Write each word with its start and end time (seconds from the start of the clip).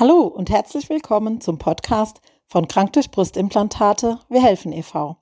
Hallo 0.00 0.22
und 0.22 0.48
herzlich 0.48 0.88
willkommen 0.88 1.42
zum 1.42 1.58
Podcast 1.58 2.22
von 2.46 2.66
Krank 2.66 2.94
durch 2.94 3.10
Brustimplantate 3.10 4.18
Wir 4.30 4.42
helfen 4.42 4.72
e.V. 4.72 5.18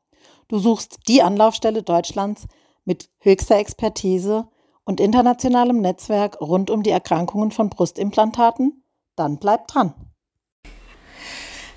Du 0.46 0.61
suchst 0.61 1.00
die 1.09 1.21
Anlaufstelle 1.21 1.82
Deutschlands 1.82 2.46
mit 2.85 3.11
höchster 3.18 3.57
Expertise 3.57 4.46
und 4.85 5.00
internationalem 5.00 5.80
Netzwerk 5.80 6.41
rund 6.41 6.71
um 6.71 6.85
die 6.85 6.91
Erkrankungen 6.91 7.50
von 7.50 7.71
Brustimplantaten? 7.71 8.85
Dann 9.17 9.39
bleib 9.39 9.67
dran. 9.67 9.95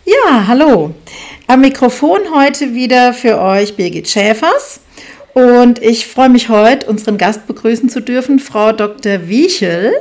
Ja, 0.05 0.45
hallo. 0.45 0.91
Am 1.47 1.61
Mikrofon 1.61 2.19
heute 2.35 2.75
wieder 2.75 3.15
für 3.15 3.39
euch 3.39 3.75
Birgit 3.75 4.09
Schäfers. 4.09 4.79
Und 5.33 5.81
ich 5.81 6.05
freue 6.05 6.29
mich 6.29 6.49
heute, 6.49 6.87
unseren 6.87 7.17
Gast 7.17 7.47
begrüßen 7.47 7.89
zu 7.89 7.99
dürfen, 7.99 8.37
Frau 8.37 8.73
Dr. 8.73 9.27
Wiechel 9.27 9.91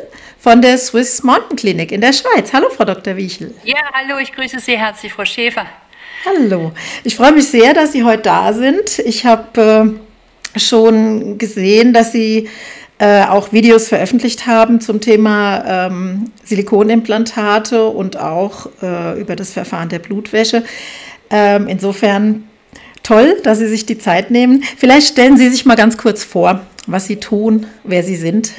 von 0.40 0.62
der 0.62 0.78
Swiss 0.78 1.22
Mountain 1.22 1.56
Clinic 1.56 1.92
in 1.92 2.00
der 2.00 2.12
Schweiz. 2.12 2.52
Hallo, 2.52 2.68
Frau 2.70 2.84
Dr. 2.84 3.16
Wiechel. 3.16 3.54
Ja, 3.64 3.76
hallo, 3.92 4.18
ich 4.18 4.32
grüße 4.32 4.58
Sie 4.58 4.76
herzlich, 4.76 5.12
Frau 5.12 5.24
Schäfer. 5.24 5.66
Hallo, 6.24 6.72
ich 7.04 7.14
freue 7.14 7.32
mich 7.32 7.48
sehr, 7.48 7.74
dass 7.74 7.92
Sie 7.92 8.04
heute 8.04 8.22
da 8.22 8.52
sind. 8.52 8.98
Ich 9.00 9.26
habe 9.26 9.98
äh, 10.54 10.58
schon 10.58 11.36
gesehen, 11.36 11.92
dass 11.92 12.12
Sie 12.12 12.48
äh, 12.98 13.24
auch 13.24 13.52
Videos 13.52 13.88
veröffentlicht 13.88 14.46
haben 14.46 14.80
zum 14.80 15.00
Thema 15.00 15.88
ähm, 15.88 16.30
Silikonimplantate 16.44 17.86
und 17.86 18.18
auch 18.18 18.68
äh, 18.82 19.20
über 19.20 19.36
das 19.36 19.52
Verfahren 19.52 19.90
der 19.90 19.98
Blutwäsche. 19.98 20.64
Ähm, 21.30 21.68
insofern 21.68 22.48
toll, 23.02 23.36
dass 23.42 23.58
Sie 23.58 23.68
sich 23.68 23.84
die 23.84 23.98
Zeit 23.98 24.30
nehmen. 24.30 24.62
Vielleicht 24.78 25.08
stellen 25.08 25.36
Sie 25.36 25.48
sich 25.48 25.66
mal 25.66 25.76
ganz 25.76 25.98
kurz 25.98 26.24
vor, 26.24 26.60
was 26.86 27.06
Sie 27.06 27.16
tun, 27.16 27.66
wer 27.84 28.02
Sie 28.02 28.16
sind. 28.16 28.52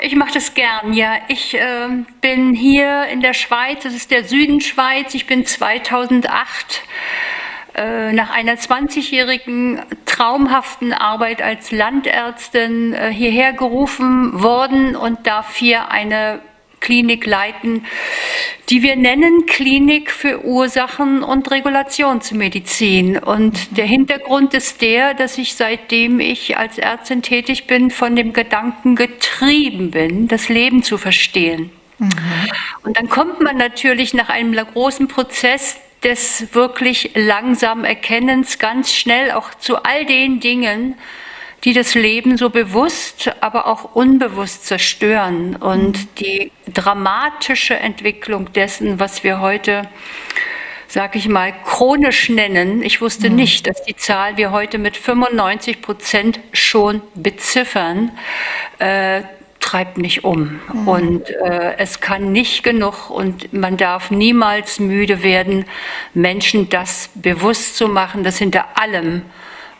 Ich 0.00 0.16
mache 0.16 0.32
das 0.34 0.54
gern, 0.54 0.92
ja. 0.92 1.18
Ich 1.28 1.54
äh, 1.54 1.88
bin 2.20 2.54
hier 2.54 3.04
in 3.04 3.20
der 3.20 3.34
Schweiz, 3.34 3.82
das 3.82 3.94
ist 3.94 4.10
der 4.10 4.24
Süden 4.24 4.60
Schweiz. 4.60 5.14
Ich 5.14 5.26
bin 5.26 5.46
2008 5.46 6.82
äh, 7.74 8.12
nach 8.12 8.30
einer 8.30 8.54
20-jährigen 8.54 9.80
traumhaften 10.06 10.92
Arbeit 10.92 11.40
als 11.40 11.70
Landärztin 11.70 12.92
äh, 12.92 13.10
hierher 13.12 13.52
gerufen 13.52 14.42
worden 14.42 14.96
und 14.96 15.26
darf 15.26 15.54
hier 15.54 15.90
eine 15.90 16.40
Klinik 16.80 17.26
leiten, 17.26 17.84
die 18.68 18.82
wir 18.82 18.96
nennen 18.96 19.46
Klinik 19.46 20.10
für 20.10 20.44
Ursachen 20.44 21.22
und 21.22 21.50
Regulationsmedizin. 21.50 23.18
Und 23.18 23.76
der 23.76 23.86
Hintergrund 23.86 24.54
ist 24.54 24.80
der, 24.80 25.14
dass 25.14 25.38
ich 25.38 25.54
seitdem 25.54 26.20
ich 26.20 26.56
als 26.56 26.78
Ärztin 26.78 27.22
tätig 27.22 27.66
bin, 27.66 27.90
von 27.90 28.16
dem 28.16 28.32
Gedanken 28.32 28.96
getrieben 28.96 29.90
bin, 29.90 30.28
das 30.28 30.48
Leben 30.48 30.82
zu 30.82 30.98
verstehen. 30.98 31.70
Mhm. 31.98 32.10
Und 32.82 32.96
dann 32.96 33.08
kommt 33.08 33.40
man 33.40 33.56
natürlich 33.56 34.14
nach 34.14 34.28
einem 34.28 34.54
großen 34.54 35.08
Prozess 35.08 35.78
des 36.02 36.54
wirklich 36.54 37.10
langsamen 37.14 37.84
Erkennens 37.84 38.58
ganz 38.58 38.94
schnell 38.94 39.32
auch 39.32 39.54
zu 39.54 39.82
all 39.82 40.06
den 40.06 40.40
Dingen, 40.40 40.96
die 41.64 41.72
das 41.72 41.94
Leben 41.94 42.36
so 42.36 42.50
bewusst, 42.50 43.30
aber 43.40 43.66
auch 43.66 43.94
unbewusst 43.94 44.66
zerstören. 44.66 45.56
Und 45.56 46.20
die 46.20 46.52
dramatische 46.72 47.74
Entwicklung 47.74 48.52
dessen, 48.52 48.98
was 48.98 49.24
wir 49.24 49.40
heute, 49.40 49.82
sag 50.88 51.16
ich 51.16 51.28
mal, 51.28 51.52
chronisch 51.64 52.30
nennen, 52.30 52.82
ich 52.82 53.00
wusste 53.00 53.28
mhm. 53.28 53.36
nicht, 53.36 53.66
dass 53.66 53.84
die 53.84 53.96
Zahl 53.96 54.36
wir 54.36 54.52
heute 54.52 54.78
mit 54.78 54.96
95 54.96 55.82
Prozent 55.82 56.40
schon 56.52 57.02
beziffern, 57.14 58.12
äh, 58.78 59.22
treibt 59.60 59.98
mich 59.98 60.24
um. 60.24 60.60
Mhm. 60.72 60.88
Und 60.88 61.30
äh, 61.30 61.76
es 61.76 62.00
kann 62.00 62.32
nicht 62.32 62.62
genug 62.62 63.10
und 63.10 63.52
man 63.52 63.76
darf 63.76 64.10
niemals 64.10 64.80
müde 64.80 65.22
werden, 65.22 65.66
Menschen 66.14 66.70
das 66.70 67.10
bewusst 67.14 67.76
zu 67.76 67.86
machen, 67.86 68.24
dass 68.24 68.38
hinter 68.38 68.78
allem 68.80 69.22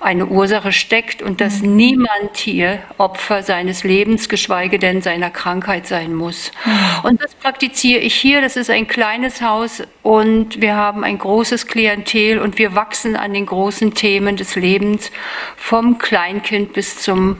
eine 0.01 0.27
Ursache 0.27 0.73
steckt 0.73 1.23
und 1.23 1.41
dass 1.41 1.61
mhm. 1.61 1.77
niemand 1.77 2.37
hier 2.37 2.81
Opfer 2.97 3.43
seines 3.43 3.85
Lebens, 3.85 4.29
geschweige 4.29 4.79
denn 4.79 5.03
seiner 5.03 5.31
Krankheit 5.31 5.87
sein 5.87 6.15
muss. 6.15 6.53
Mhm. 6.65 6.73
Und 7.05 7.23
das 7.23 7.35
praktiziere 7.35 8.01
ich 8.01 8.15
hier. 8.15 8.41
Das 8.41 8.57
ist 8.57 8.71
ein 8.71 8.89
kleines 8.89 9.43
Haus 9.43 9.83
und 10.03 10.61
wir 10.61 10.75
haben 10.75 11.05
ein 11.05 11.19
großes 11.19 11.67
Klientel 11.67 12.39
und 12.39 12.59
wir 12.59 12.75
wachsen 12.75 13.15
an 13.15 13.35
den 13.35 13.47
großen 13.47 13.95
Themen 13.95 14.37
des 14.37 14.57
Lebens 14.57 15.13
vom 15.57 15.99
Kleinkind 15.99 16.73
bis 16.73 17.01
zum 17.01 17.37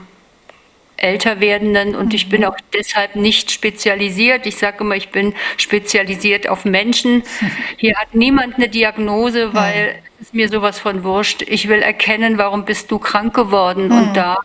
älter 1.01 1.39
werdenden 1.39 1.95
und 1.95 2.13
ich 2.13 2.29
bin 2.29 2.41
mhm. 2.41 2.47
auch 2.47 2.57
deshalb 2.73 3.15
nicht 3.15 3.51
spezialisiert. 3.51 4.45
Ich 4.45 4.57
sage 4.57 4.79
immer, 4.79 4.95
ich 4.95 5.09
bin 5.09 5.33
spezialisiert 5.57 6.47
auf 6.47 6.65
Menschen. 6.65 7.23
Hier 7.77 7.95
hat 7.97 8.13
niemand 8.13 8.55
eine 8.55 8.69
Diagnose, 8.69 9.53
weil 9.53 10.01
ist 10.19 10.35
mir 10.35 10.49
sowas 10.49 10.79
von 10.79 11.03
wurscht. 11.03 11.41
Ich 11.41 11.67
will 11.67 11.81
erkennen, 11.81 12.37
warum 12.37 12.63
bist 12.63 12.91
du 12.91 12.99
krank 12.99 13.33
geworden. 13.33 13.87
Mhm. 13.87 13.97
Und 13.97 14.13
da 14.17 14.37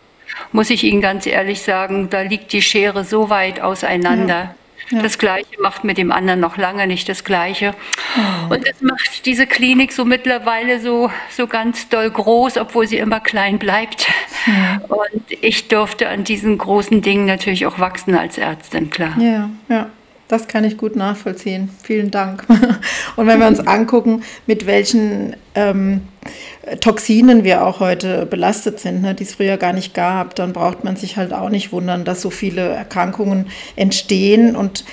muss 0.51 0.69
ich 0.69 0.83
Ihnen 0.83 1.01
ganz 1.01 1.25
ehrlich 1.27 1.61
sagen, 1.61 2.09
da 2.09 2.21
liegt 2.21 2.51
die 2.51 2.61
Schere 2.61 3.03
so 3.03 3.29
weit 3.29 3.61
auseinander. 3.61 4.55
Ja. 4.89 5.01
Das 5.01 5.17
Gleiche 5.17 5.61
macht 5.61 5.83
mit 5.83 5.97
dem 5.97 6.11
anderen 6.11 6.39
noch 6.39 6.57
lange 6.57 6.87
nicht 6.87 7.09
das 7.09 7.23
Gleiche. 7.23 7.73
Oh. 8.15 8.53
Und 8.53 8.67
das 8.67 8.81
macht 8.81 9.25
diese 9.25 9.45
Klinik 9.45 9.91
so 9.91 10.05
mittlerweile 10.05 10.79
so, 10.79 11.11
so 11.29 11.47
ganz 11.47 11.89
doll 11.89 12.09
groß, 12.09 12.57
obwohl 12.57 12.87
sie 12.87 12.97
immer 12.97 13.19
klein 13.19 13.59
bleibt. 13.59 14.07
Ja. 14.45 14.81
Und 14.87 15.23
ich 15.41 15.67
durfte 15.67 16.07
an 16.09 16.23
diesen 16.23 16.57
großen 16.57 17.01
Dingen 17.01 17.25
natürlich 17.25 17.65
auch 17.65 17.79
wachsen 17.79 18.15
als 18.15 18.37
Ärztin, 18.37 18.89
klar. 18.89 19.15
Ja, 19.19 19.49
ja. 19.67 19.89
Das 20.27 20.49
kann 20.49 20.65
ich 20.65 20.77
gut 20.77 20.95
nachvollziehen. 20.97 21.69
Vielen 21.83 22.11
Dank. 22.11 22.45
Und 23.15 23.27
wenn 23.27 23.39
wir 23.39 23.47
uns 23.47 23.61
angucken, 23.61 24.23
mit 24.45 24.65
welchen 24.65 25.37
ähm, 25.55 26.01
Toxinen 26.81 27.45
wir 27.45 27.65
auch 27.65 27.79
heute 27.79 28.25
belastet 28.25 28.79
sind, 28.79 29.01
ne, 29.01 29.15
die 29.15 29.23
es 29.23 29.35
früher 29.35 29.55
gar 29.55 29.71
nicht 29.71 29.93
gab, 29.93 30.35
dann 30.35 30.51
braucht 30.51 30.83
man 30.83 30.97
sich 30.97 31.15
halt 31.15 31.31
auch 31.31 31.49
nicht 31.49 31.71
wundern, 31.71 32.03
dass 32.03 32.21
so 32.21 32.29
viele 32.29 32.61
Erkrankungen 32.61 33.47
entstehen. 33.77 34.57
Und 34.57 34.83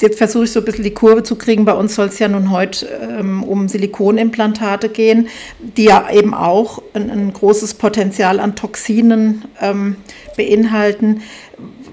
jetzt 0.00 0.16
versuche 0.16 0.44
ich 0.44 0.52
so 0.52 0.60
ein 0.60 0.64
bisschen 0.64 0.84
die 0.84 0.94
Kurve 0.94 1.22
zu 1.22 1.36
kriegen. 1.36 1.66
Bei 1.66 1.74
uns 1.74 1.94
soll 1.94 2.06
es 2.06 2.18
ja 2.18 2.28
nun 2.28 2.50
heute 2.50 2.86
ähm, 2.86 3.42
um 3.42 3.68
Silikonimplantate 3.68 4.88
gehen, 4.88 5.28
die 5.58 5.84
ja 5.84 6.10
eben 6.10 6.32
auch 6.32 6.82
ein, 6.94 7.10
ein 7.10 7.32
großes 7.32 7.74
Potenzial 7.74 8.40
an 8.40 8.56
Toxinen 8.56 9.44
ähm, 9.60 9.96
beinhalten. 10.36 11.22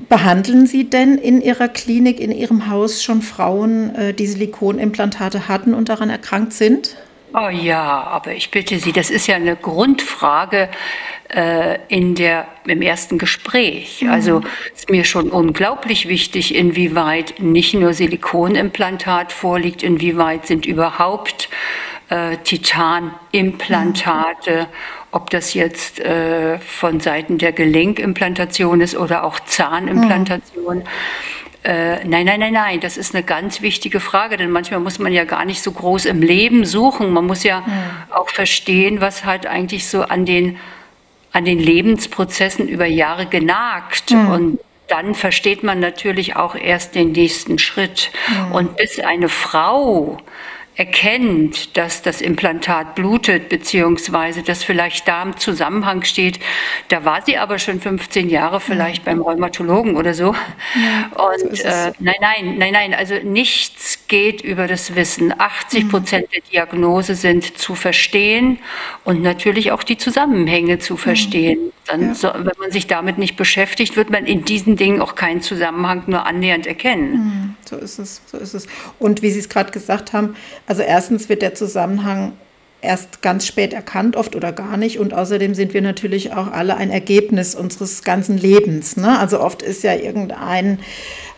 Behandeln 0.10 0.68
Sie 0.68 0.90
denn 0.90 1.18
in 1.18 1.42
Ihrer 1.42 1.68
Klinik, 1.68 2.20
in 2.20 2.32
Ihrem 2.32 2.70
Haus 2.70 3.04
schon 3.04 3.22
Frauen, 3.22 3.96
äh, 3.96 4.14
die 4.14 4.28
Silikonimplantate 4.28 5.48
hatten 5.48 5.74
und 5.74 5.90
daran 5.90 6.10
erkrankt 6.10 6.54
sind? 6.54 6.98
Oh 7.34 7.50
ja, 7.50 8.04
aber 8.04 8.34
ich 8.34 8.52
bitte 8.52 8.78
Sie, 8.78 8.92
das 8.92 9.10
ist 9.10 9.28
ja 9.28 9.36
eine 9.36 9.56
Grundfrage 9.56 10.70
äh, 11.30 11.80
in 11.88 12.14
der, 12.14 12.46
im 12.66 12.84
ersten 12.84 13.18
Gespräch. 13.18 14.04
Mhm. 14.04 14.12
Also 14.12 14.42
ist 14.74 14.90
mir 14.90 15.04
schon 15.04 15.32
unglaublich 15.32 16.08
wichtig, 16.08 16.54
inwieweit 16.54 17.40
nicht 17.40 17.74
nur 17.74 17.94
Silikonimplantat 17.94 19.32
vorliegt, 19.32 19.82
inwieweit 19.82 20.46
sind 20.46 20.68
überhaupt 20.68 21.50
äh, 22.10 22.38
Titanimplantate 22.38 24.68
mhm 24.70 25.03
ob 25.14 25.30
das 25.30 25.54
jetzt 25.54 26.00
äh, 26.00 26.60
von 26.60 27.00
Seiten 27.00 27.38
der 27.38 27.52
Gelenkimplantation 27.52 28.82
ist 28.82 28.98
oder 28.98 29.24
auch 29.24 29.40
Zahnimplantation. 29.40 30.78
Mhm. 30.78 30.84
Äh, 31.64 32.04
nein, 32.04 32.26
nein, 32.26 32.40
nein, 32.40 32.54
nein, 32.54 32.80
das 32.80 32.98
ist 32.98 33.14
eine 33.14 33.24
ganz 33.24 33.62
wichtige 33.62 34.00
Frage, 34.00 34.38
denn 34.38 34.50
manchmal 34.50 34.80
muss 34.80 34.98
man 35.00 35.14
ja 35.14 35.24
gar 35.24 35.46
nicht 35.46 35.62
so 35.62 35.72
groß 35.72 36.06
im 36.06 36.22
Leben 36.22 36.66
suchen. 36.66 37.12
Man 37.12 37.26
muss 37.26 37.44
ja 37.44 37.62
mhm. 37.62 37.72
auch 38.10 38.30
verstehen, 38.30 39.02
was 39.02 39.24
halt 39.24 39.46
eigentlich 39.46 39.88
so 39.88 40.02
an 40.02 40.26
den, 40.26 40.58
an 41.32 41.46
den 41.46 41.60
Lebensprozessen 41.60 42.68
über 42.68 42.86
Jahre 42.86 43.28
genagt. 43.28 44.12
Mhm. 44.12 44.28
Und 44.30 44.60
dann 44.88 45.14
versteht 45.14 45.64
man 45.64 45.80
natürlich 45.80 46.36
auch 46.36 46.56
erst 46.56 46.96
den 46.96 47.12
nächsten 47.12 47.60
Schritt. 47.60 48.12
Mhm. 48.28 48.52
Und 48.52 48.78
bis 48.78 49.00
eine 49.00 49.30
Frau 49.30 50.18
erkennt, 50.76 51.78
dass 51.78 52.02
das 52.02 52.20
Implantat 52.20 52.96
blutet, 52.96 53.50
beziehungsweise 53.50 54.42
dass 54.42 54.64
vielleicht 54.64 55.08
da 55.08 55.22
im 55.22 55.38
Zusammenhang 55.38 56.04
steht. 56.04 56.40
Da 56.88 57.06
war 57.06 57.22
sie 57.22 57.38
aber 57.38 57.60
schon 57.60 57.80
15 57.80 58.30
Jahre 58.30 58.60
vielleicht 58.60 59.06
beim 59.06 59.22
Rheumatologen 59.22 59.96
oder 59.96 60.14
so. 60.16 60.34
Ja, 60.76 61.12
und 61.26 61.58
so 61.58 61.64
äh, 61.64 61.92
nein, 62.00 62.16
nein, 62.22 62.58
nein, 62.58 62.74
nein, 62.74 62.94
also 62.94 63.16
nichts 63.24 64.08
geht 64.08 64.42
über 64.42 64.68
das 64.68 64.96
Wissen. 64.96 65.34
80 65.38 65.90
Prozent 65.90 66.28
mhm. 66.28 66.32
der 66.34 66.42
Diagnose 66.52 67.16
sind 67.16 67.58
zu 67.58 67.76
verstehen 67.76 68.58
und 69.04 69.22
natürlich 69.22 69.72
auch 69.72 69.84
die 69.84 69.98
Zusammenhänge 69.98 70.80
zu 70.80 70.98
verstehen. 70.98 71.66
Mhm. 71.66 71.72
Dann, 71.86 72.10
ja. 72.10 72.16
so, 72.16 72.30
wenn 72.34 72.54
man 72.60 72.72
sich 72.72 72.88
damit 72.88 73.18
nicht 73.18 73.36
beschäftigt, 73.36 73.98
wird 73.98 74.10
man 74.10 74.26
in 74.26 74.46
diesen 74.46 74.78
Dingen 74.78 75.02
auch 75.02 75.16
keinen 75.16 75.42
Zusammenhang 75.42 76.04
nur 76.08 76.26
annähernd 76.26 76.66
erkennen. 76.66 77.12
Mhm. 77.12 77.56
So 77.70 77.76
ist 77.76 78.00
es, 78.00 78.22
so 78.26 78.38
ist 78.38 78.54
es. 78.54 78.68
Und 79.00 79.22
wie 79.22 79.32
Sie 79.32 79.40
es 79.40 79.50
gerade 79.50 79.72
gesagt 79.72 80.14
haben, 80.14 80.36
also 80.66 80.82
erstens 80.82 81.28
wird 81.28 81.42
der 81.42 81.56
Zusammenhang 81.56 82.34
erst 82.82 83.22
ganz 83.22 83.48
spät 83.48 83.74
erkannt, 83.74 84.16
oft 84.16 84.36
oder 84.36 84.52
gar 84.52 84.78
nicht. 84.78 85.00
Und 85.00 85.14
außerdem 85.14 85.56
sind 85.56 85.74
wir 85.74 85.82
natürlich 85.82 86.34
auch 86.34 86.52
alle 86.52 86.78
ein 86.78 86.92
Ergebnis 86.92 87.56
unseres 87.56 88.04
ganzen 88.04 88.38
Lebens. 88.38 88.98
Ne? 88.98 89.18
Also 89.20 89.40
oft 89.40 89.62
ist 89.62 89.84
ja 89.84 89.96
irgendein 89.96 90.80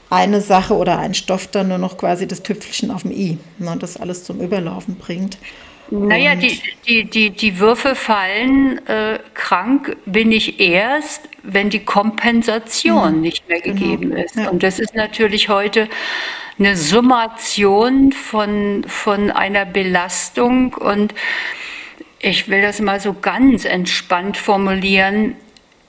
eine 0.10 0.42
Sache 0.42 0.76
oder 0.76 1.00
ein 1.00 1.14
Stoff 1.14 1.48
dann 1.48 1.70
nur 1.70 1.78
noch 1.78 1.98
quasi 1.98 2.28
das 2.28 2.44
Tüpfelchen 2.44 2.92
auf 2.92 3.02
dem 3.02 3.12
i, 3.12 3.38
ne, 3.58 3.76
das 3.80 3.98
alles 3.98 4.24
zum 4.24 4.40
Überlaufen 4.40 4.96
bringt. 4.96 5.38
Naja, 5.92 6.36
die, 6.36 6.62
die, 6.88 7.04
die, 7.06 7.30
die 7.30 7.60
Würfe 7.60 7.96
fallen, 7.96 8.86
äh, 8.88 9.20
krank 9.34 9.96
bin 10.06 10.32
ich 10.32 10.60
erst, 10.60 11.30
wenn 11.44 11.70
die 11.70 11.86
Kompensation 11.86 13.16
mhm. 13.16 13.22
nicht 13.22 13.48
mehr 13.48 13.62
genau. 13.62 13.76
gegeben 13.76 14.10
genau. 14.10 14.24
ist. 14.24 14.36
Ja. 14.36 14.50
Und 14.50 14.64
das 14.64 14.80
ist 14.80 14.96
natürlich 14.96 15.50
heute 15.50 15.88
eine 16.58 16.76
Summation 16.76 18.12
von, 18.14 18.84
von 18.88 19.30
einer 19.32 19.66
Belastung. 19.66 20.74
Und 20.74 21.14
ich 22.20 22.48
will 22.48 22.62
das 22.62 22.80
mal 22.80 23.00
so 23.00 23.14
ganz 23.14 23.66
entspannt 23.66 24.38
formulieren. 24.38 25.36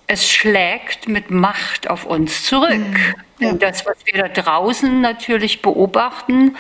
Es 0.06 0.28
schlägt 0.28 1.08
mit 1.08 1.30
Macht 1.30 1.88
auf 1.88 2.04
uns 2.04 2.44
zurück. 2.44 2.78
Mhm. 2.78 3.14
Ja. 3.38 3.50
Und 3.50 3.62
das, 3.62 3.86
was 3.86 3.96
wir 4.04 4.22
da 4.22 4.28
draußen 4.28 5.00
natürlich 5.00 5.62
beobachten, 5.62 6.56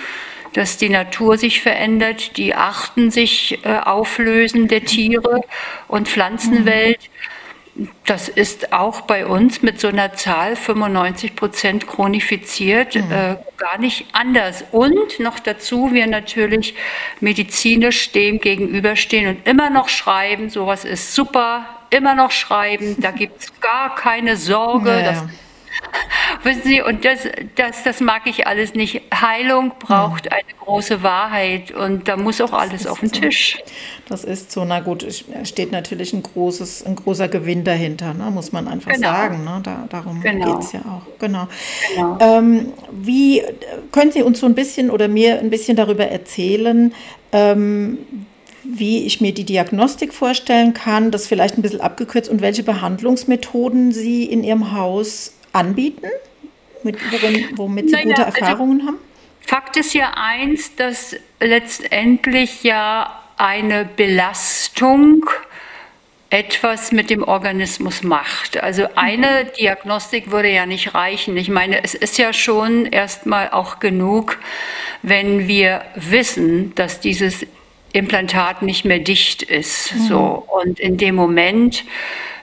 dass 0.56 0.78
die 0.78 0.88
Natur 0.88 1.36
sich 1.36 1.60
verändert, 1.60 2.38
die 2.38 2.54
Arten 2.54 3.10
sich 3.10 3.62
äh, 3.64 3.76
auflösen 3.76 4.68
der 4.68 4.86
Tiere 4.86 5.42
und 5.86 6.08
Pflanzenwelt. 6.08 7.10
Das 8.06 8.30
ist 8.30 8.72
auch 8.72 9.02
bei 9.02 9.26
uns 9.26 9.60
mit 9.60 9.78
so 9.78 9.88
einer 9.88 10.14
Zahl 10.14 10.56
95 10.56 11.36
Prozent 11.36 11.86
chronifiziert 11.86 12.94
mhm. 12.94 13.12
äh, 13.12 13.36
gar 13.58 13.76
nicht 13.78 14.06
anders. 14.12 14.64
Und 14.72 15.20
noch 15.20 15.38
dazu, 15.38 15.92
wir 15.92 16.06
natürlich 16.06 16.74
medizinisch 17.20 18.12
dem 18.12 18.40
gegenüberstehen 18.40 19.28
und 19.28 19.46
immer 19.46 19.68
noch 19.68 19.90
schreiben, 19.90 20.48
sowas 20.48 20.86
ist 20.86 21.14
super, 21.14 21.66
immer 21.90 22.14
noch 22.14 22.30
schreiben, 22.30 22.96
da 22.98 23.10
gibt 23.10 23.42
es 23.42 23.60
gar 23.60 23.94
keine 23.94 24.38
Sorge. 24.38 24.88
Ja, 24.88 25.00
ja. 25.00 25.28
Wissen 26.42 26.62
Sie, 26.64 26.82
und 26.82 27.04
das, 27.04 27.20
das, 27.56 27.82
das 27.82 28.00
mag 28.00 28.22
ich 28.26 28.46
alles 28.46 28.74
nicht. 28.74 29.02
Heilung 29.12 29.72
braucht 29.78 30.30
eine 30.30 30.42
große 30.64 31.02
Wahrheit 31.02 31.72
und 31.72 32.08
da 32.08 32.16
muss 32.16 32.40
auch 32.40 32.52
alles 32.52 32.86
auf 32.86 33.00
den 33.00 33.08
so. 33.08 33.20
Tisch. 33.20 33.58
Das 34.08 34.24
ist 34.24 34.52
so, 34.52 34.64
na 34.64 34.80
gut, 34.80 35.06
steht 35.44 35.72
natürlich 35.72 36.12
ein, 36.12 36.22
großes, 36.22 36.86
ein 36.86 36.94
großer 36.96 37.28
Gewinn 37.28 37.64
dahinter, 37.64 38.14
ne, 38.14 38.30
muss 38.30 38.52
man 38.52 38.68
einfach 38.68 38.92
genau. 38.92 39.08
sagen. 39.08 39.44
Ne? 39.44 39.60
Da, 39.62 39.86
darum 39.88 40.20
genau. 40.20 40.54
geht 40.54 40.64
es 40.64 40.72
ja 40.72 40.80
auch. 40.80 41.18
Genau. 41.18 41.48
genau. 41.94 42.18
Ähm, 42.20 42.72
wie 42.92 43.42
können 43.92 44.12
Sie 44.12 44.22
uns 44.22 44.40
so 44.40 44.46
ein 44.46 44.54
bisschen 44.54 44.90
oder 44.90 45.08
mir 45.08 45.40
ein 45.40 45.50
bisschen 45.50 45.76
darüber 45.76 46.06
erzählen, 46.06 46.94
ähm, 47.32 47.98
wie 48.68 49.06
ich 49.06 49.20
mir 49.20 49.32
die 49.32 49.44
Diagnostik 49.44 50.12
vorstellen 50.12 50.74
kann, 50.74 51.10
das 51.10 51.26
vielleicht 51.26 51.56
ein 51.56 51.62
bisschen 51.62 51.80
abgekürzt 51.80 52.28
und 52.28 52.40
welche 52.40 52.62
Behandlungsmethoden 52.62 53.92
Sie 53.92 54.24
in 54.24 54.42
Ihrem 54.42 54.72
Haus 54.72 55.35
anbieten, 55.56 56.08
mit, 56.82 56.98
worin, 57.12 57.48
womit 57.56 57.86
Sie 57.86 57.92
naja, 57.92 58.04
gute 58.04 58.26
also 58.26 58.38
Erfahrungen 58.38 58.80
also, 58.80 58.92
haben? 58.92 58.98
Fakt 59.40 59.76
ist 59.76 59.94
ja 59.94 60.12
eins, 60.16 60.74
dass 60.76 61.16
letztendlich 61.40 62.62
ja 62.64 63.22
eine 63.36 63.84
Belastung 63.84 65.24
etwas 66.30 66.90
mit 66.90 67.10
dem 67.10 67.22
Organismus 67.22 68.02
macht. 68.02 68.60
Also 68.60 68.88
eine 68.96 69.44
mhm. 69.44 69.56
Diagnostik 69.58 70.30
würde 70.30 70.50
ja 70.50 70.66
nicht 70.66 70.94
reichen. 70.94 71.36
Ich 71.36 71.48
meine, 71.48 71.84
es 71.84 71.94
ist 71.94 72.18
ja 72.18 72.32
schon 72.32 72.86
erstmal 72.86 73.50
auch 73.50 73.78
genug, 73.78 74.38
wenn 75.02 75.46
wir 75.46 75.82
wissen, 75.94 76.74
dass 76.74 77.00
dieses 77.00 77.46
Implantat 77.92 78.62
nicht 78.62 78.84
mehr 78.84 78.98
dicht 78.98 79.42
ist. 79.42 79.94
Mhm. 79.94 80.00
So. 80.00 80.46
Und 80.48 80.80
in 80.80 80.96
dem 80.96 81.14
Moment 81.14 81.84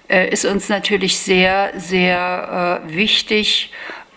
ist 0.07 0.45
uns 0.45 0.69
natürlich 0.69 1.17
sehr, 1.17 1.71
sehr 1.77 2.81
äh, 2.85 2.93
wichtig, 2.95 3.71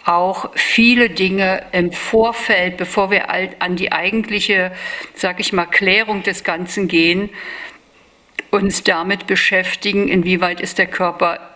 auch 0.04 0.50
viele 0.54 1.10
Dinge 1.10 1.64
im 1.72 1.92
Vorfeld, 1.92 2.76
bevor 2.76 3.10
wir 3.10 3.28
an 3.30 3.74
die 3.76 3.90
eigentliche, 3.90 4.70
sag 5.14 5.40
ich 5.40 5.52
mal, 5.52 5.66
Klärung 5.66 6.22
des 6.22 6.44
Ganzen 6.44 6.86
gehen, 6.86 7.28
uns 8.50 8.84
damit 8.84 9.26
beschäftigen, 9.26 10.08
inwieweit 10.08 10.60
ist 10.60 10.78
der 10.78 10.86
Körper 10.86 11.55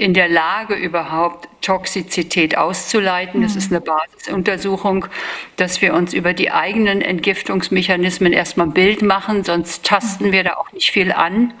in 0.00 0.14
der 0.14 0.28
Lage 0.28 0.74
überhaupt 0.74 1.46
Toxizität 1.60 2.56
auszuleiten. 2.56 3.42
Das 3.42 3.54
ist 3.54 3.70
mhm. 3.70 3.76
eine 3.76 3.84
Basisuntersuchung, 3.84 5.04
dass 5.56 5.82
wir 5.82 5.92
uns 5.92 6.14
über 6.14 6.32
die 6.32 6.50
eigenen 6.50 7.02
Entgiftungsmechanismen 7.02 8.32
erstmal 8.32 8.68
ein 8.68 8.72
Bild 8.72 9.02
machen, 9.02 9.44
sonst 9.44 9.84
tasten 9.84 10.32
wir 10.32 10.42
da 10.42 10.54
auch 10.54 10.72
nicht 10.72 10.90
viel 10.90 11.12
an. 11.12 11.52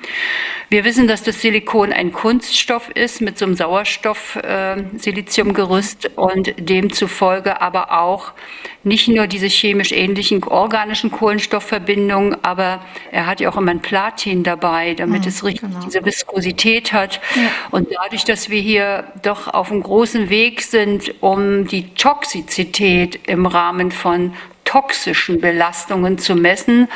Wir 0.70 0.86
wissen, 0.86 1.06
dass 1.06 1.22
das 1.22 1.42
Silikon 1.42 1.92
ein 1.92 2.12
Kunststoff 2.12 2.88
ist 2.88 3.20
mit 3.20 3.36
so 3.36 3.44
einem 3.44 3.56
Sauerstoff-Siliziumgerüst 3.56 6.06
äh, 6.06 6.10
und 6.16 6.54
demzufolge 6.58 7.60
aber 7.60 8.00
auch 8.00 8.32
nicht 8.82 9.08
nur 9.08 9.26
diese 9.26 9.46
chemisch 9.46 9.92
ähnlichen 9.92 10.42
organischen 10.42 11.10
Kohlenstoffverbindungen, 11.10 12.42
aber 12.42 12.80
er 13.10 13.26
hat 13.26 13.40
ja 13.40 13.50
auch 13.50 13.56
immer 13.56 13.72
ein 13.72 13.80
Platin 13.80 14.42
dabei, 14.42 14.94
damit 14.94 15.22
mhm, 15.22 15.28
es 15.28 15.44
richtig 15.44 15.68
genau. 15.68 15.84
diese 15.84 16.04
Viskosität 16.04 16.92
hat. 16.92 17.20
Ja. 17.34 17.42
Und 17.70 17.88
dadurch, 17.92 18.24
dass 18.24 18.48
wir 18.48 18.60
hier 18.60 19.04
doch 19.22 19.48
auf 19.48 19.70
einem 19.70 19.82
großen 19.82 20.30
Weg 20.30 20.62
sind, 20.62 21.14
um 21.20 21.66
die 21.66 21.92
Toxizität 21.94 23.28
im 23.28 23.46
Rahmen 23.46 23.90
von 23.90 24.32
toxischen 24.64 25.40
Belastungen 25.40 26.18
zu 26.18 26.34
messen, 26.34 26.88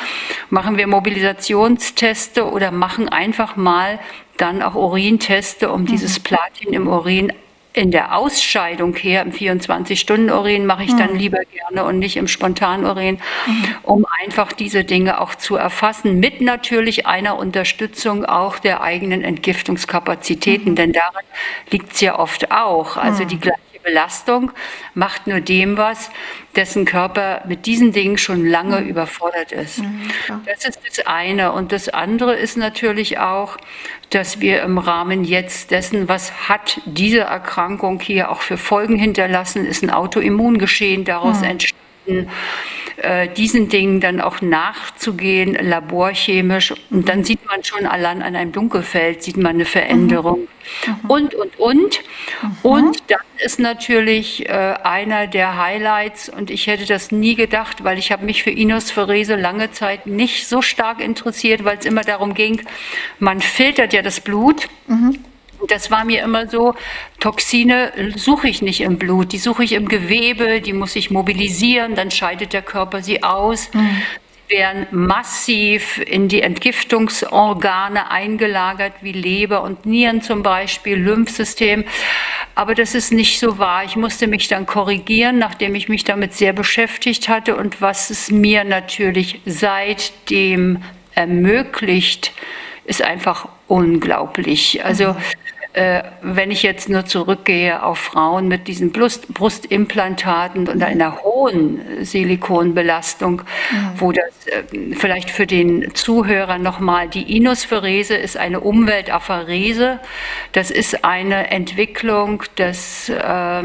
machen 0.48 0.76
wir 0.78 0.86
Mobilisationsteste 0.86 2.48
oder 2.48 2.70
machen 2.70 3.08
einfach 3.08 3.56
mal 3.56 3.98
dann 4.36 4.62
auch 4.62 4.74
Urinteste, 4.74 5.70
um 5.70 5.84
dieses 5.84 6.18
mhm. 6.18 6.22
Platin 6.22 6.72
im 6.72 6.88
Urin 6.88 7.32
in 7.74 7.90
der 7.90 8.16
Ausscheidung 8.16 8.94
her, 8.94 9.22
im 9.22 9.32
24-Stunden-Urin 9.32 10.64
mache 10.64 10.84
ich 10.84 10.94
dann 10.94 11.14
mhm. 11.14 11.18
lieber 11.18 11.40
gerne 11.52 11.84
und 11.84 11.98
nicht 11.98 12.16
im 12.16 12.28
Spontanurin, 12.28 13.18
mhm. 13.46 13.64
um 13.82 14.06
einfach 14.22 14.52
diese 14.52 14.84
Dinge 14.84 15.20
auch 15.20 15.34
zu 15.34 15.56
erfassen, 15.56 16.20
mit 16.20 16.40
natürlich 16.40 17.06
einer 17.06 17.36
Unterstützung 17.36 18.24
auch 18.24 18.60
der 18.60 18.80
eigenen 18.80 19.22
Entgiftungskapazitäten, 19.22 20.72
mhm. 20.72 20.76
denn 20.76 20.92
daran 20.92 21.24
liegt 21.70 21.92
es 21.92 22.00
ja 22.00 22.16
oft 22.18 22.52
auch. 22.52 22.96
Also 22.96 23.24
die 23.24 23.40
gleiche 23.40 23.73
Belastung 23.84 24.50
macht 24.94 25.26
nur 25.26 25.40
dem 25.40 25.76
was, 25.76 26.10
dessen 26.56 26.84
Körper 26.84 27.42
mit 27.46 27.66
diesen 27.66 27.92
Dingen 27.92 28.18
schon 28.18 28.46
lange 28.46 28.80
mhm. 28.80 28.88
überfordert 28.88 29.52
ist. 29.52 29.78
Mhm, 29.78 30.10
das 30.46 30.64
ist 30.64 30.80
das 30.86 31.06
eine. 31.06 31.52
Und 31.52 31.70
das 31.70 31.88
andere 31.88 32.34
ist 32.34 32.56
natürlich 32.56 33.18
auch, 33.18 33.56
dass 34.10 34.40
wir 34.40 34.62
im 34.62 34.78
Rahmen 34.78 35.24
jetzt 35.24 35.70
dessen, 35.70 36.08
was 36.08 36.48
hat 36.48 36.80
diese 36.84 37.20
Erkrankung 37.20 38.00
hier 38.00 38.30
auch 38.30 38.42
für 38.42 38.56
Folgen 38.56 38.96
hinterlassen, 38.96 39.66
ist 39.66 39.82
ein 39.82 39.90
Autoimmungeschehen 39.90 41.04
daraus 41.04 41.38
mhm. 41.38 41.44
entstanden 41.44 42.30
diesen 43.36 43.68
Dingen 43.68 44.00
dann 44.00 44.20
auch 44.20 44.40
nachzugehen, 44.40 45.54
laborchemisch. 45.54 46.74
Und 46.90 47.08
dann 47.08 47.24
sieht 47.24 47.44
man 47.46 47.62
schon 47.64 47.86
allein 47.86 48.22
an 48.22 48.36
einem 48.36 48.52
Dunkelfeld, 48.52 49.22
sieht 49.22 49.36
man 49.36 49.54
eine 49.54 49.64
Veränderung. 49.64 50.48
Mhm. 50.86 51.10
Und, 51.10 51.34
und, 51.34 51.58
und. 51.58 52.00
Mhm. 52.42 52.56
Und 52.62 53.02
dann 53.08 53.20
ist 53.44 53.58
natürlich 53.58 54.48
äh, 54.48 54.52
einer 54.82 55.26
der 55.26 55.58
Highlights, 55.62 56.28
und 56.28 56.50
ich 56.50 56.66
hätte 56.66 56.86
das 56.86 57.12
nie 57.12 57.34
gedacht, 57.34 57.84
weil 57.84 57.98
ich 57.98 58.12
habe 58.12 58.24
mich 58.24 58.42
für 58.42 58.50
Inosphorese 58.50 59.36
lange 59.36 59.70
Zeit 59.72 60.06
nicht 60.06 60.46
so 60.46 60.62
stark 60.62 61.00
interessiert, 61.00 61.64
weil 61.64 61.78
es 61.78 61.84
immer 61.84 62.02
darum 62.02 62.34
ging, 62.34 62.62
man 63.18 63.40
filtert 63.40 63.92
ja 63.92 64.02
das 64.02 64.20
Blut. 64.20 64.68
Mhm. 64.86 65.18
Das 65.68 65.90
war 65.90 66.04
mir 66.04 66.22
immer 66.22 66.48
so, 66.48 66.74
Toxine 67.20 67.92
suche 68.16 68.48
ich 68.48 68.62
nicht 68.62 68.80
im 68.80 68.98
Blut, 68.98 69.32
die 69.32 69.38
suche 69.38 69.64
ich 69.64 69.72
im 69.72 69.88
Gewebe, 69.88 70.60
die 70.60 70.72
muss 70.72 70.96
ich 70.96 71.10
mobilisieren, 71.10 71.94
dann 71.94 72.10
scheidet 72.10 72.52
der 72.52 72.62
Körper 72.62 73.02
sie 73.02 73.22
aus. 73.22 73.72
Mhm. 73.72 74.02
Sie 74.48 74.56
werden 74.56 74.86
massiv 74.90 75.98
in 75.98 76.28
die 76.28 76.42
Entgiftungsorgane 76.42 78.10
eingelagert, 78.10 78.92
wie 79.00 79.12
Leber 79.12 79.62
und 79.62 79.86
Nieren 79.86 80.20
zum 80.20 80.42
Beispiel, 80.42 80.96
Lymphsystem. 80.96 81.84
Aber 82.54 82.74
das 82.74 82.94
ist 82.94 83.10
nicht 83.10 83.40
so 83.40 83.58
wahr. 83.58 83.84
Ich 83.84 83.96
musste 83.96 84.26
mich 84.26 84.48
dann 84.48 84.66
korrigieren, 84.66 85.38
nachdem 85.38 85.74
ich 85.74 85.88
mich 85.88 86.04
damit 86.04 86.34
sehr 86.34 86.52
beschäftigt 86.52 87.28
hatte 87.28 87.56
und 87.56 87.80
was 87.80 88.10
es 88.10 88.30
mir 88.30 88.64
natürlich 88.64 89.40
seitdem 89.46 90.82
ermöglicht, 91.14 92.32
ist 92.84 93.02
einfach 93.02 93.48
unglaublich. 93.66 94.84
Also 94.84 95.14
mhm. 95.14 95.18
Wenn 96.22 96.52
ich 96.52 96.62
jetzt 96.62 96.88
nur 96.88 97.04
zurückgehe 97.04 97.82
auf 97.82 97.98
Frauen 97.98 98.46
mit 98.46 98.68
diesen 98.68 98.92
Brust, 98.92 99.26
Brustimplantaten 99.34 100.68
und 100.68 100.82
einer 100.82 101.22
hohen 101.22 101.80
Silikonbelastung, 102.04 103.42
mhm. 103.70 103.90
wo 103.96 104.12
das 104.12 104.46
äh, 104.46 104.94
vielleicht 104.94 105.30
für 105.30 105.48
den 105.48 105.92
Zuhörer 105.94 106.58
nochmal, 106.58 107.08
die 107.08 107.36
Inospherese 107.36 108.14
ist 108.14 108.36
eine 108.36 108.60
Umweltapherese. 108.60 109.98
Das 110.52 110.70
ist 110.70 111.04
eine 111.04 111.50
Entwicklung 111.50 112.44
des 112.56 113.08
äh, 113.08 113.62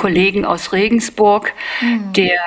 Kollegen 0.00 0.44
aus 0.44 0.72
Regensburg, 0.72 1.52
mhm. 1.80 2.12
der 2.14 2.40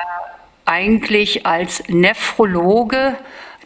eigentlich 0.66 1.46
als 1.46 1.84
Nephrologe 1.88 3.16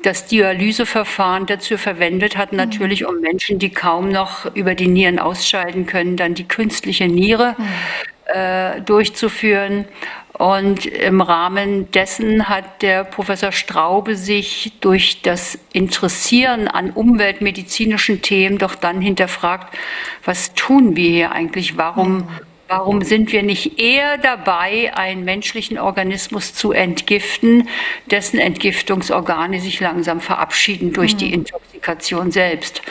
das 0.04 0.26
Dialyseverfahren 0.26 1.46
dazu 1.46 1.78
verwendet 1.78 2.38
hat, 2.38 2.54
natürlich 2.54 3.06
um 3.06 3.20
Menschen, 3.20 3.60
die 3.60 3.70
kaum 3.70 4.10
noch 4.10 4.54
über 4.56 4.76
die 4.76 4.88
Nieren 4.88 5.20
ausscheiden 5.20 5.86
können, 5.86 6.18
dann 6.18 6.34
die 6.34 6.48
künstliche 6.48 7.08
Niere 7.08 7.56
mhm. 7.58 7.66
äh, 8.34 8.82
durchzuführen. 8.82 9.86
Und 10.38 10.86
im 10.86 11.22
Rahmen 11.22 11.90
dessen 11.92 12.48
hat 12.48 12.84
der 12.84 13.04
Professor 13.04 13.52
Straube 13.52 14.16
sich 14.16 14.74
durch 14.82 15.24
das 15.24 15.58
Interessieren 15.74 16.68
an 16.68 16.92
umweltmedizinischen 16.92 18.22
Themen 18.22 18.60
doch 18.60 18.76
dann 18.76 19.02
hinterfragt, 19.02 19.76
was 20.24 20.54
tun 20.54 20.96
wir 20.96 21.10
hier 21.10 21.32
eigentlich? 21.32 21.76
Warum, 21.78 22.28
warum 22.68 23.02
sind 23.02 23.32
wir 23.32 23.44
nicht 23.44 23.80
eher 23.80 24.18
dabei, 24.18 24.94
einen 24.96 25.24
menschlichen 25.24 25.78
Organismus 25.78 26.54
zu 26.54 26.72
entgiften, 26.72 27.70
dessen 28.12 28.40
Entgiftungsorgane 28.40 29.60
sich 29.60 29.80
langsam 29.80 30.20
verabschieden 30.20 30.94
durch 30.94 31.16
die 31.16 31.34
Intoxikation 31.34 32.32
selbst? 32.32 32.82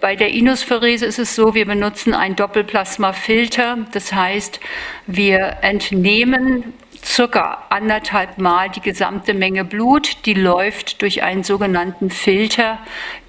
Bei 0.00 0.16
der 0.16 0.30
Inosphärese 0.30 1.06
ist 1.06 1.18
es 1.18 1.34
so, 1.34 1.54
wir 1.54 1.64
benutzen 1.64 2.12
ein 2.12 2.36
Doppelplasmafilter. 2.36 3.78
Das 3.92 4.12
heißt, 4.12 4.60
wir 5.06 5.58
entnehmen 5.62 6.74
circa 7.02 7.64
anderthalb 7.70 8.38
Mal 8.38 8.68
die 8.68 8.80
gesamte 8.80 9.34
Menge 9.34 9.64
Blut. 9.64 10.26
Die 10.26 10.34
läuft 10.34 11.00
durch 11.02 11.22
einen 11.22 11.42
sogenannten 11.42 12.10
Filter, 12.10 12.78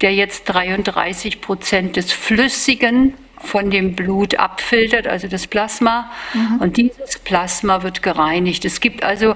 der 0.00 0.14
jetzt 0.14 0.44
33 0.44 1.40
Prozent 1.40 1.96
des 1.96 2.12
Flüssigen 2.12 3.14
von 3.46 3.70
dem 3.70 3.94
Blut 3.94 4.38
abfiltert, 4.38 5.06
also 5.06 5.28
das 5.28 5.46
Plasma. 5.46 6.10
Mhm. 6.34 6.58
Und 6.60 6.76
dieses 6.76 7.18
Plasma 7.18 7.82
wird 7.82 8.02
gereinigt. 8.02 8.64
Es 8.64 8.80
gibt 8.80 9.02
also 9.04 9.34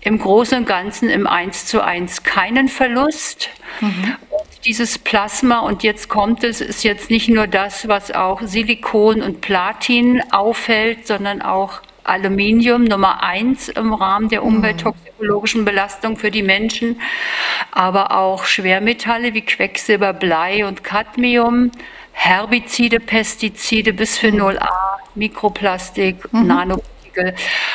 im 0.00 0.18
Großen 0.18 0.58
und 0.58 0.66
Ganzen 0.66 1.08
im 1.08 1.26
1 1.26 1.66
zu 1.66 1.82
1 1.82 2.22
keinen 2.22 2.68
Verlust. 2.68 3.50
Mhm 3.80 4.16
dieses 4.64 4.98
Plasma, 4.98 5.60
und 5.60 5.82
jetzt 5.82 6.08
kommt 6.08 6.44
es, 6.44 6.60
ist 6.60 6.82
jetzt 6.84 7.10
nicht 7.10 7.28
nur 7.28 7.46
das, 7.46 7.88
was 7.88 8.10
auch 8.10 8.42
Silikon 8.42 9.22
und 9.22 9.40
Platin 9.40 10.22
aufhält, 10.32 11.06
sondern 11.06 11.42
auch 11.42 11.80
Aluminium 12.04 12.84
Nummer 12.84 13.22
eins 13.22 13.68
im 13.68 13.92
Rahmen 13.92 14.28
der 14.28 14.40
mhm. 14.40 14.56
umwelttoxikologischen 14.56 15.64
Belastung 15.64 16.16
für 16.16 16.30
die 16.30 16.42
Menschen, 16.42 17.00
aber 17.70 18.16
auch 18.16 18.44
Schwermetalle 18.44 19.34
wie 19.34 19.42
Quecksilber, 19.42 20.12
Blei 20.12 20.66
und 20.66 20.82
Cadmium, 20.82 21.70
Herbizide, 22.18 22.98
Pestizide, 22.98 23.92
Bisphenol 23.92 24.58
A, 24.58 24.98
Mikroplastik, 25.14 26.32
mhm. 26.32 26.48
Nanopartikel. 26.48 27.34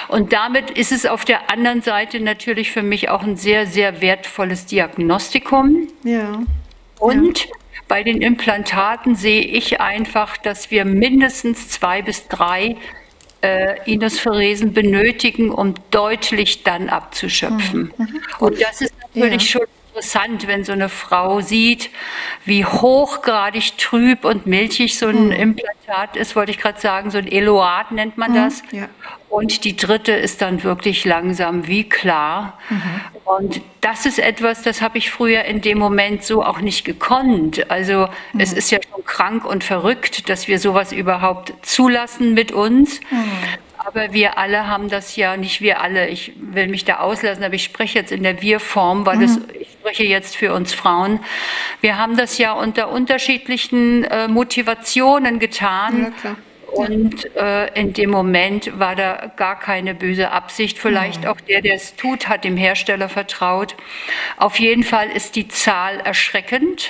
Und 0.09 0.33
damit 0.33 0.69
ist 0.69 0.91
es 0.91 1.05
auf 1.05 1.23
der 1.23 1.49
anderen 1.49 1.81
Seite 1.81 2.19
natürlich 2.19 2.69
für 2.69 2.83
mich 2.83 3.07
auch 3.09 3.23
ein 3.23 3.37
sehr, 3.37 3.65
sehr 3.65 4.01
wertvolles 4.01 4.65
Diagnostikum. 4.65 5.87
Ja. 6.03 6.41
Und 6.99 7.45
ja. 7.45 7.51
bei 7.87 8.03
den 8.03 8.21
Implantaten 8.21 9.15
sehe 9.15 9.41
ich 9.41 9.79
einfach, 9.79 10.35
dass 10.35 10.71
wir 10.71 10.83
mindestens 10.83 11.69
zwei 11.69 12.01
bis 12.01 12.27
drei 12.27 12.75
äh, 13.41 13.77
Inospheresen 13.89 14.73
benötigen, 14.73 15.51
um 15.51 15.73
deutlich 15.89 16.63
dann 16.63 16.89
abzuschöpfen. 16.89 17.93
Mhm. 17.97 18.05
mhm. 18.05 18.21
Und 18.39 18.61
das 18.61 18.81
ist 18.81 18.93
natürlich 19.01 19.53
ja. 19.53 19.61
schon 19.61 19.67
interessant, 19.93 20.47
wenn 20.47 20.63
so 20.63 20.71
eine 20.71 20.89
Frau 20.89 21.41
sieht, 21.41 21.91
wie 22.45 22.65
hochgradig 22.65 23.77
trüb 23.77 24.25
und 24.25 24.47
milchig 24.47 24.97
so 24.97 25.07
ein 25.07 25.25
mhm. 25.25 25.31
Implantat 25.31 26.15
ist, 26.15 26.35
wollte 26.35 26.51
ich 26.51 26.57
gerade 26.57 26.79
sagen, 26.79 27.11
so 27.11 27.19
ein 27.19 27.27
Eloat 27.27 27.91
nennt 27.91 28.17
man 28.17 28.31
mhm. 28.31 28.35
das. 28.35 28.63
Ja. 28.71 28.89
Und 29.29 29.63
die 29.63 29.75
dritte 29.75 30.11
ist 30.11 30.41
dann 30.41 30.63
wirklich 30.63 31.05
langsam 31.05 31.67
wie 31.67 31.87
klar. 31.87 32.57
Mhm. 32.69 32.81
Und 33.25 33.61
das 33.81 34.05
ist 34.05 34.19
etwas, 34.19 34.63
das 34.63 34.81
habe 34.81 34.97
ich 34.97 35.11
früher 35.11 35.45
in 35.45 35.61
dem 35.61 35.77
Moment 35.77 36.23
so 36.23 36.43
auch 36.43 36.59
nicht 36.59 36.85
gekonnt. 36.85 37.69
Also 37.69 38.07
mhm. 38.33 38.39
es 38.39 38.51
ist 38.51 38.71
ja 38.71 38.79
schon 38.81 39.05
krank 39.05 39.45
und 39.45 39.63
verrückt, 39.63 40.27
dass 40.29 40.47
wir 40.47 40.57
sowas 40.57 40.91
überhaupt 40.91 41.53
zulassen 41.61 42.33
mit 42.33 42.51
uns. 42.51 42.99
Mhm. 43.83 43.87
Aber 43.87 44.13
wir 44.13 44.37
alle 44.37 44.67
haben 44.67 44.89
das 44.89 45.15
ja, 45.15 45.37
nicht 45.37 45.61
wir 45.61 45.81
alle, 45.81 46.07
ich 46.09 46.33
will 46.37 46.67
mich 46.67 46.85
da 46.85 46.99
auslassen, 46.99 47.43
aber 47.43 47.53
ich 47.53 47.63
spreche 47.63 47.99
jetzt 47.99 48.11
in 48.11 48.23
der 48.23 48.41
Wir-Form, 48.41 49.05
weil 49.05 49.19
das, 49.19 49.37
mhm. 49.37 49.45
ich 49.59 49.69
spreche 49.71 50.03
jetzt 50.03 50.35
für 50.35 50.53
uns 50.53 50.73
Frauen. 50.73 51.19
Wir 51.81 51.97
haben 51.97 52.17
das 52.17 52.37
ja 52.37 52.53
unter 52.53 52.89
unterschiedlichen 52.89 54.03
äh, 54.05 54.27
Motivationen 54.27 55.39
getan. 55.39 56.13
Ja, 56.23 56.35
und 56.73 57.35
äh, 57.35 57.67
in 57.79 57.93
dem 57.93 58.09
Moment 58.09 58.79
war 58.79 58.95
da 58.95 59.31
gar 59.35 59.59
keine 59.59 59.93
böse 59.93 60.31
Absicht. 60.31 60.79
Vielleicht 60.79 61.27
auch 61.27 61.39
der, 61.39 61.61
der 61.61 61.75
es 61.75 61.95
tut, 61.95 62.27
hat 62.27 62.43
dem 62.43 62.57
Hersteller 62.57 63.09
vertraut. 63.09 63.75
Auf 64.37 64.59
jeden 64.59 64.81
Fall 64.83 65.09
ist 65.11 65.35
die 65.35 65.47
Zahl 65.47 65.99
erschreckend. 65.99 66.89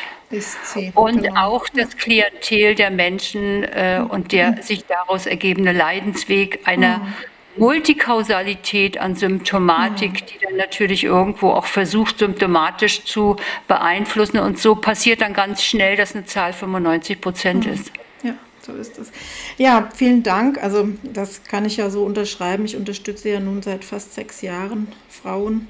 Und 0.95 1.37
auch 1.37 1.65
das 1.69 1.97
Klientel 1.97 2.75
der 2.75 2.91
Menschen 2.91 3.63
äh, 3.63 4.03
und 4.07 4.31
der 4.31 4.61
sich 4.61 4.85
daraus 4.85 5.25
ergebende 5.25 5.71
Leidensweg 5.71 6.61
einer 6.65 6.99
mhm. 6.99 7.13
Multikausalität 7.57 8.97
an 8.97 9.15
Symptomatik, 9.15 10.11
mhm. 10.11 10.25
die 10.25 10.45
dann 10.45 10.55
natürlich 10.57 11.03
irgendwo 11.03 11.51
auch 11.51 11.65
versucht, 11.65 12.19
symptomatisch 12.19 13.05
zu 13.05 13.35
beeinflussen. 13.67 14.39
Und 14.39 14.59
so 14.59 14.75
passiert 14.75 15.21
dann 15.21 15.33
ganz 15.33 15.63
schnell, 15.63 15.95
dass 15.95 16.15
eine 16.15 16.25
Zahl 16.25 16.53
95 16.53 17.21
Prozent 17.21 17.65
mhm. 17.65 17.73
ist. 17.73 17.91
Ja, 18.23 18.33
so 18.61 18.73
ist 18.73 18.97
es. 18.97 19.11
Ja, 19.57 19.89
vielen 19.95 20.23
Dank. 20.23 20.61
Also 20.63 20.89
das 21.03 21.43
kann 21.43 21.65
ich 21.65 21.77
ja 21.77 21.89
so 21.89 22.03
unterschreiben. 22.03 22.65
Ich 22.65 22.75
unterstütze 22.75 23.29
ja 23.29 23.39
nun 23.39 23.61
seit 23.61 23.83
fast 23.83 24.15
sechs 24.15 24.41
Jahren 24.41 24.87
Frauen 25.09 25.67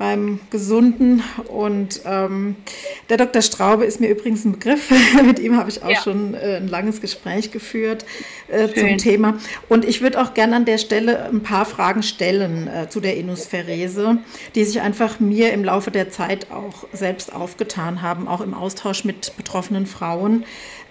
beim 0.00 0.40
Gesunden. 0.48 1.22
Und 1.48 2.00
ähm, 2.06 2.56
der 3.10 3.18
Dr. 3.18 3.42
Straube 3.42 3.84
ist 3.84 4.00
mir 4.00 4.08
übrigens 4.08 4.46
ein 4.46 4.52
Begriff. 4.52 4.90
Mit 5.26 5.38
ihm 5.38 5.58
habe 5.58 5.68
ich 5.68 5.82
auch 5.82 5.90
ja. 5.90 6.00
schon 6.00 6.32
äh, 6.32 6.56
ein 6.56 6.68
langes 6.68 7.02
Gespräch 7.02 7.50
geführt 7.50 8.06
äh, 8.48 8.68
zum 8.68 8.96
Thema. 8.96 9.38
Und 9.68 9.84
ich 9.84 10.00
würde 10.00 10.18
auch 10.22 10.32
gerne 10.32 10.56
an 10.56 10.64
der 10.64 10.78
Stelle 10.78 11.26
ein 11.26 11.42
paar 11.42 11.66
Fragen 11.66 12.02
stellen 12.02 12.66
äh, 12.66 12.88
zu 12.88 13.00
der 13.00 13.18
Inuspherese, 13.18 14.16
die 14.54 14.64
sich 14.64 14.80
einfach 14.80 15.20
mir 15.20 15.52
im 15.52 15.64
Laufe 15.64 15.90
der 15.90 16.08
Zeit 16.08 16.50
auch 16.50 16.86
selbst 16.94 17.34
aufgetan 17.34 18.00
haben, 18.00 18.26
auch 18.26 18.40
im 18.40 18.54
Austausch 18.54 19.04
mit 19.04 19.36
betroffenen 19.36 19.84
Frauen. 19.84 20.32
Mhm. 20.32 20.44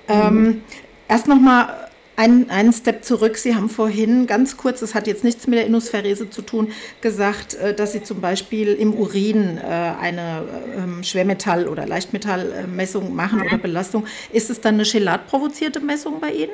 Ähm, 0.07 0.61
erst 1.07 1.27
nochmal 1.27 1.88
einen, 2.19 2.49
einen 2.49 2.73
Step 2.73 3.05
zurück. 3.05 3.37
Sie 3.37 3.55
haben 3.55 3.69
vorhin 3.69 4.27
ganz 4.27 4.57
kurz, 4.57 4.81
das 4.81 4.93
hat 4.93 5.07
jetzt 5.07 5.23
nichts 5.23 5.47
mit 5.47 5.57
der 5.57 5.65
Inosphärese 5.65 6.29
zu 6.29 6.41
tun, 6.41 6.73
gesagt, 6.99 7.53
äh, 7.53 7.73
dass 7.73 7.93
Sie 7.93 8.03
zum 8.03 8.19
Beispiel 8.19 8.73
im 8.73 8.93
Urin 8.93 9.57
äh, 9.57 9.61
eine 9.61 10.43
ähm, 10.75 11.01
Schwermetall- 11.01 11.69
oder 11.69 11.87
Leichtmetallmessung 11.87 13.15
machen 13.15 13.41
oder 13.41 13.57
Belastung. 13.57 14.05
Ist 14.33 14.49
es 14.49 14.59
dann 14.59 14.73
eine 14.73 14.83
chelatprovozierte 14.83 15.79
Messung 15.79 16.19
bei 16.19 16.31
Ihnen? 16.31 16.51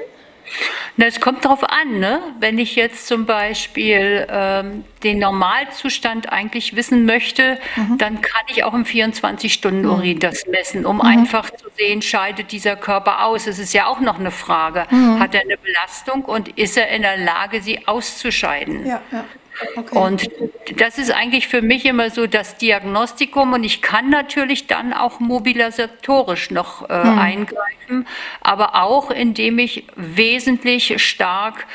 Es 0.98 1.20
kommt 1.20 1.44
darauf 1.44 1.64
an, 1.64 2.00
ne? 2.00 2.22
wenn 2.40 2.58
ich 2.58 2.76
jetzt 2.76 3.08
zum 3.08 3.26
Beispiel 3.26 4.26
ähm, 4.30 4.86
den 5.04 5.20
Normalzustand 5.20 6.32
eigentlich 6.32 6.76
wissen 6.76 7.06
möchte, 7.06 7.60
mhm. 7.76 7.98
dann 7.98 8.22
kann 8.22 8.44
ich 8.48 8.64
auch 8.64 8.74
im 8.74 8.86
24-Stunden-Urin 8.86 10.16
mhm. 10.16 10.20
das 10.20 10.48
messen, 10.48 10.86
um 10.86 10.98
mhm. 10.98 11.02
einfach 11.02 11.50
zu 11.50 11.68
sehen, 11.76 12.02
scheidet 12.02 12.52
dieser 12.52 12.76
Körper 12.76 13.26
aus. 13.26 13.48
Es 13.48 13.60
ist 13.60 13.74
ja 13.74 13.88
auch 13.88 14.00
noch 14.00 14.20
eine 14.20 14.32
Frage, 14.32 14.86
mhm. 14.90 15.20
hat 15.20 15.36
er 15.36 15.42
eine 15.42 15.58
Belastung 15.58 16.24
und 16.24 16.48
ist 16.58 16.78
er 16.78 16.90
in 16.90 17.02
der 17.02 17.18
Lage, 17.18 17.62
sie 17.62 17.88
auszuscheiden? 17.88 18.86
Ja, 18.86 19.02
ja. 19.12 19.26
Okay. 19.76 19.98
Und 19.98 20.30
das 20.78 20.98
ist 20.98 21.12
eigentlich 21.12 21.48
für 21.48 21.62
mich 21.62 21.86
immer 21.86 22.10
so 22.10 22.28
das 22.28 22.58
Diagnostikum 22.58 23.54
und 23.54 23.64
ich 23.64 23.82
kann 23.82 24.10
natürlich 24.10 24.68
dann 24.68 24.94
auch 24.94 25.20
mobilisatorisch 25.20 26.52
noch 26.52 26.90
äh, 26.90 27.04
hm. 27.04 27.20
eingreifen, 27.20 28.08
aber 28.42 28.76
auch 28.76 29.12
indem 29.12 29.60
ich 29.60 29.86
wesentlich 29.96 31.02
stark 31.02 31.66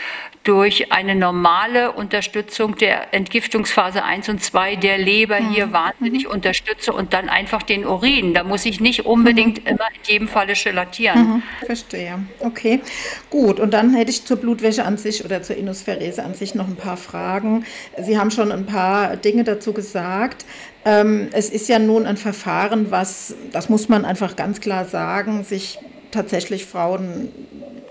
durch 0.44 0.90
eine 0.90 1.14
normale 1.14 1.92
Unterstützung 1.92 2.76
der 2.76 3.12
Entgiftungsphase 3.12 4.02
1 4.02 4.30
und 4.30 4.42
2 4.42 4.76
der 4.76 4.96
Leber 4.96 5.38
mhm. 5.40 5.50
hier 5.50 5.72
wahnsinnig 5.72 6.24
mhm. 6.24 6.30
unterstütze 6.30 6.94
und 6.94 7.12
dann 7.12 7.28
einfach 7.28 7.62
den 7.62 7.86
Urin. 7.86 8.32
Da 8.32 8.42
muss 8.42 8.64
ich 8.64 8.80
nicht 8.80 9.04
unbedingt 9.04 9.62
mhm. 9.62 9.70
immer 9.72 9.84
in 9.94 10.12
jedem 10.12 10.28
Falle 10.28 10.54
gelatieren. 10.54 11.18
Mhm. 11.18 11.42
Verstehe. 11.66 12.20
Okay, 12.38 12.80
gut. 13.28 13.60
Und 13.60 13.74
dann 13.74 13.94
hätte 13.94 14.10
ich 14.10 14.24
zur 14.24 14.38
Blutwäsche 14.38 14.86
an 14.86 14.96
sich 14.96 15.24
oder 15.24 15.42
zur 15.42 15.56
Inosphärese 15.56 16.24
an 16.24 16.32
sich 16.32 16.54
noch 16.54 16.66
ein 16.66 16.76
paar 16.76 16.96
Fragen. 16.96 17.66
Sie 17.98 18.18
haben 18.18 18.30
schon 18.30 18.50
ein 18.50 18.64
paar 18.64 19.16
Dinge 19.16 19.44
dazu 19.44 19.74
gesagt. 19.74 20.46
Ähm, 20.86 21.28
es 21.32 21.50
ist 21.50 21.68
ja 21.68 21.78
nun 21.78 22.06
ein 22.06 22.16
Verfahren, 22.16 22.90
was, 22.90 23.34
das 23.52 23.68
muss 23.68 23.90
man 23.90 24.06
einfach 24.06 24.36
ganz 24.36 24.62
klar 24.62 24.86
sagen, 24.86 25.44
sich 25.44 25.78
tatsächlich 26.10 26.66
Frauen 26.66 27.28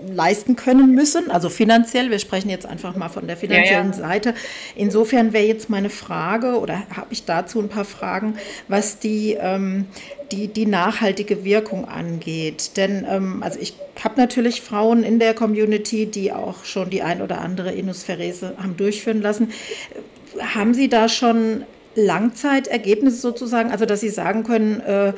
leisten 0.06 0.56
können 0.56 0.94
müssen, 0.94 1.30
also 1.30 1.48
finanziell. 1.48 2.10
Wir 2.10 2.18
sprechen 2.18 2.50
jetzt 2.50 2.66
einfach 2.66 2.96
mal 2.96 3.08
von 3.08 3.26
der 3.26 3.36
finanziellen 3.36 3.92
ja, 3.92 3.98
ja. 3.98 4.08
Seite. 4.08 4.34
Insofern 4.74 5.32
wäre 5.32 5.44
jetzt 5.44 5.68
meine 5.70 5.90
Frage 5.90 6.58
oder 6.58 6.82
habe 6.94 7.08
ich 7.10 7.24
dazu 7.24 7.60
ein 7.60 7.68
paar 7.68 7.84
Fragen, 7.84 8.34
was 8.68 8.98
die, 8.98 9.36
ähm, 9.38 9.86
die, 10.32 10.48
die 10.48 10.66
nachhaltige 10.66 11.44
Wirkung 11.44 11.86
angeht. 11.86 12.76
Denn 12.76 13.06
ähm, 13.08 13.42
also 13.42 13.58
ich 13.60 13.74
habe 14.02 14.20
natürlich 14.20 14.62
Frauen 14.62 15.02
in 15.02 15.18
der 15.18 15.34
Community, 15.34 16.06
die 16.06 16.32
auch 16.32 16.64
schon 16.64 16.90
die 16.90 17.02
ein 17.02 17.22
oder 17.22 17.40
andere 17.40 17.72
Inosphärese 17.72 18.54
haben 18.56 18.76
durchführen 18.76 19.20
lassen. 19.20 19.50
Haben 20.54 20.74
Sie 20.74 20.88
da 20.88 21.08
schon 21.08 21.64
Langzeitergebnisse 21.96 23.18
sozusagen, 23.18 23.70
also 23.70 23.84
dass 23.84 24.00
Sie 24.00 24.10
sagen 24.10 24.44
können, 24.44 24.80
äh, 24.80 25.12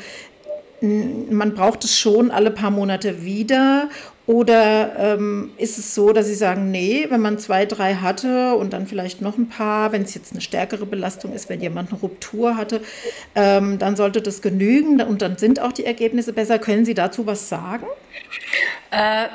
man 0.82 1.54
braucht 1.54 1.84
es 1.84 1.96
schon 1.96 2.30
alle 2.30 2.50
paar 2.50 2.70
Monate 2.70 3.24
wieder 3.24 3.88
oder 4.26 4.96
ähm, 4.98 5.50
ist 5.56 5.78
es 5.78 5.94
so, 5.94 6.12
dass 6.12 6.26
Sie 6.26 6.34
sagen, 6.34 6.70
nee, 6.70 7.06
wenn 7.08 7.20
man 7.20 7.38
zwei, 7.38 7.66
drei 7.66 7.94
hatte 7.94 8.54
und 8.54 8.72
dann 8.72 8.86
vielleicht 8.86 9.20
noch 9.20 9.36
ein 9.36 9.48
paar, 9.48 9.92
wenn 9.92 10.02
es 10.02 10.14
jetzt 10.14 10.32
eine 10.32 10.40
stärkere 10.40 10.86
Belastung 10.86 11.32
ist, 11.32 11.48
wenn 11.48 11.60
jemand 11.60 11.90
eine 11.90 12.00
Ruptur 12.00 12.56
hatte, 12.56 12.82
ähm, 13.34 13.78
dann 13.78 13.96
sollte 13.96 14.22
das 14.22 14.40
genügen 14.40 15.00
und 15.00 15.22
dann 15.22 15.38
sind 15.38 15.60
auch 15.60 15.72
die 15.72 15.84
Ergebnisse 15.84 16.32
besser. 16.32 16.58
Können 16.58 16.84
Sie 16.84 16.94
dazu 16.94 17.26
was 17.26 17.48
sagen? 17.48 17.86
Äh, 18.92 19.26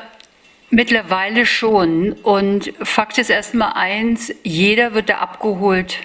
mittlerweile 0.70 1.46
schon. 1.46 2.14
Und 2.14 2.74
Fakt 2.82 3.18
ist 3.18 3.30
erstmal 3.30 3.74
eins, 3.76 4.34
jeder 4.44 4.94
wird 4.94 5.10
da 5.10 5.18
abgeholt, 5.18 5.98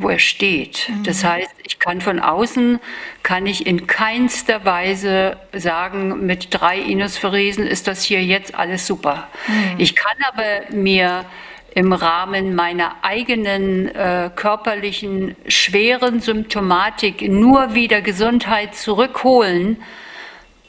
wo 0.00 0.08
er 0.08 0.18
steht. 0.18 0.88
Mhm. 0.88 1.04
Das 1.04 1.22
heißt, 1.22 1.54
ich 1.62 1.78
kann 1.78 2.00
von 2.00 2.18
außen, 2.18 2.80
kann 3.22 3.46
ich 3.46 3.66
in 3.66 3.86
keinster 3.86 4.64
Weise 4.64 5.36
sagen, 5.52 6.26
mit 6.26 6.48
drei 6.50 6.78
Inosphoresen 6.78 7.66
ist 7.66 7.86
das 7.86 8.02
hier 8.02 8.24
jetzt 8.24 8.54
alles 8.54 8.86
super. 8.86 9.28
Mhm. 9.46 9.74
Ich 9.78 9.94
kann 9.94 10.16
aber 10.32 10.74
mir 10.74 11.26
im 11.74 11.92
Rahmen 11.92 12.54
meiner 12.54 12.96
eigenen 13.02 13.94
äh, 13.94 14.30
körperlichen 14.34 15.36
schweren 15.46 16.20
Symptomatik 16.20 17.28
nur 17.28 17.74
wieder 17.74 18.00
Gesundheit 18.00 18.74
zurückholen, 18.74 19.82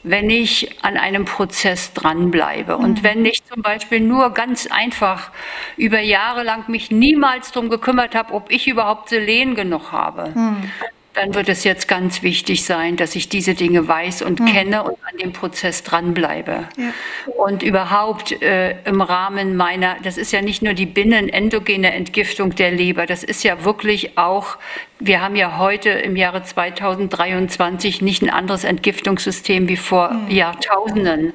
wenn 0.02 0.30
ich 0.30 0.82
an 0.82 0.96
einem 0.96 1.24
Prozess 1.24 1.92
dranbleibe. 1.92 2.76
Und 2.76 3.00
mhm. 3.00 3.04
wenn 3.04 3.24
ich 3.24 3.44
zum 3.44 3.62
Beispiel 3.62 4.00
nur 4.00 4.30
ganz 4.30 4.66
einfach 4.66 5.30
über 5.76 6.00
Jahre 6.00 6.42
lang 6.42 6.68
mich 6.68 6.90
niemals 6.90 7.52
darum 7.52 7.70
gekümmert 7.70 8.14
habe, 8.14 8.34
ob 8.34 8.50
ich 8.50 8.66
überhaupt 8.66 9.08
Selen 9.08 9.54
genug 9.54 9.92
habe, 9.92 10.32
mhm 10.34 10.70
dann 11.14 11.34
wird 11.34 11.48
es 11.48 11.64
jetzt 11.64 11.88
ganz 11.88 12.22
wichtig 12.22 12.64
sein, 12.64 12.96
dass 12.96 13.14
ich 13.14 13.28
diese 13.28 13.54
Dinge 13.54 13.86
weiß 13.86 14.22
und 14.22 14.40
mhm. 14.40 14.46
kenne 14.46 14.82
und 14.82 14.96
an 15.10 15.18
dem 15.18 15.32
Prozess 15.32 15.82
dranbleibe. 15.82 16.68
Ja. 16.76 16.92
Und 17.36 17.62
überhaupt 17.62 18.40
äh, 18.40 18.76
im 18.84 19.00
Rahmen 19.02 19.56
meiner, 19.56 19.96
das 20.02 20.16
ist 20.16 20.32
ja 20.32 20.40
nicht 20.40 20.62
nur 20.62 20.72
die 20.72 20.86
binnenendogene 20.86 21.92
Entgiftung 21.92 22.54
der 22.54 22.70
Leber, 22.70 23.06
das 23.06 23.24
ist 23.24 23.44
ja 23.44 23.64
wirklich 23.64 24.16
auch, 24.16 24.56
wir 25.00 25.20
haben 25.20 25.36
ja 25.36 25.58
heute 25.58 25.90
im 25.90 26.16
Jahre 26.16 26.44
2023 26.44 28.00
nicht 28.00 28.22
ein 28.22 28.30
anderes 28.30 28.64
Entgiftungssystem 28.64 29.68
wie 29.68 29.76
vor 29.76 30.12
mhm. 30.12 30.30
Jahrtausenden. 30.30 31.26
Mhm. 31.26 31.32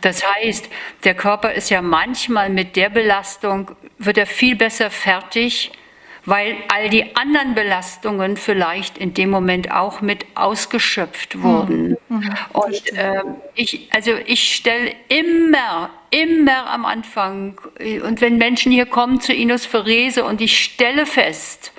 Das 0.00 0.24
heißt, 0.26 0.68
der 1.04 1.14
Körper 1.14 1.52
ist 1.52 1.70
ja 1.70 1.80
manchmal 1.80 2.50
mit 2.50 2.74
der 2.74 2.88
Belastung, 2.88 3.70
wird 3.98 4.18
er 4.18 4.26
viel 4.26 4.56
besser 4.56 4.90
fertig, 4.90 5.70
weil 6.24 6.56
all 6.68 6.88
die 6.88 7.16
anderen 7.16 7.54
Belastungen 7.54 8.36
vielleicht 8.36 8.96
in 8.96 9.12
dem 9.14 9.30
Moment 9.30 9.72
auch 9.72 10.00
mit 10.00 10.24
ausgeschöpft 10.34 11.34
hm. 11.34 11.42
wurden. 11.42 11.96
Mhm. 12.08 12.34
Und 12.52 12.92
äh, 12.92 13.22
ich, 13.54 13.88
also 13.92 14.12
ich 14.26 14.54
stelle 14.54 14.94
immer, 15.08 15.90
immer 16.10 16.70
am 16.70 16.84
Anfang, 16.84 17.60
und 18.04 18.20
wenn 18.20 18.38
Menschen 18.38 18.70
hier 18.70 18.86
kommen 18.86 19.20
zur 19.20 19.34
Inospherese 19.34 20.24
und 20.24 20.40
ich 20.40 20.62
stelle 20.62 21.06
fest, 21.06 21.72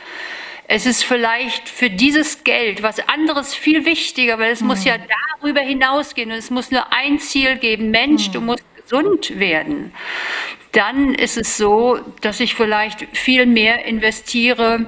es 0.67 0.85
ist 0.85 1.03
vielleicht 1.03 1.69
für 1.69 1.89
dieses 1.89 2.43
Geld 2.43 2.83
was 2.83 3.07
anderes 3.07 3.53
viel 3.53 3.85
wichtiger, 3.85 4.39
weil 4.39 4.51
es 4.51 4.61
mhm. 4.61 4.67
muss 4.67 4.83
ja 4.83 4.95
darüber 5.41 5.61
hinausgehen 5.61 6.31
und 6.31 6.37
es 6.37 6.49
muss 6.49 6.71
nur 6.71 6.91
ein 6.91 7.19
Ziel 7.19 7.57
geben. 7.57 7.91
Mensch, 7.91 8.29
mhm. 8.29 8.33
du 8.33 8.41
musst 8.41 8.63
gesund 8.75 9.39
werden 9.39 9.93
dann 10.73 11.13
ist 11.15 11.37
es 11.37 11.57
so, 11.57 11.99
dass 12.21 12.39
ich 12.39 12.55
vielleicht 12.55 13.07
viel 13.15 13.45
mehr 13.45 13.85
investiere 13.85 14.87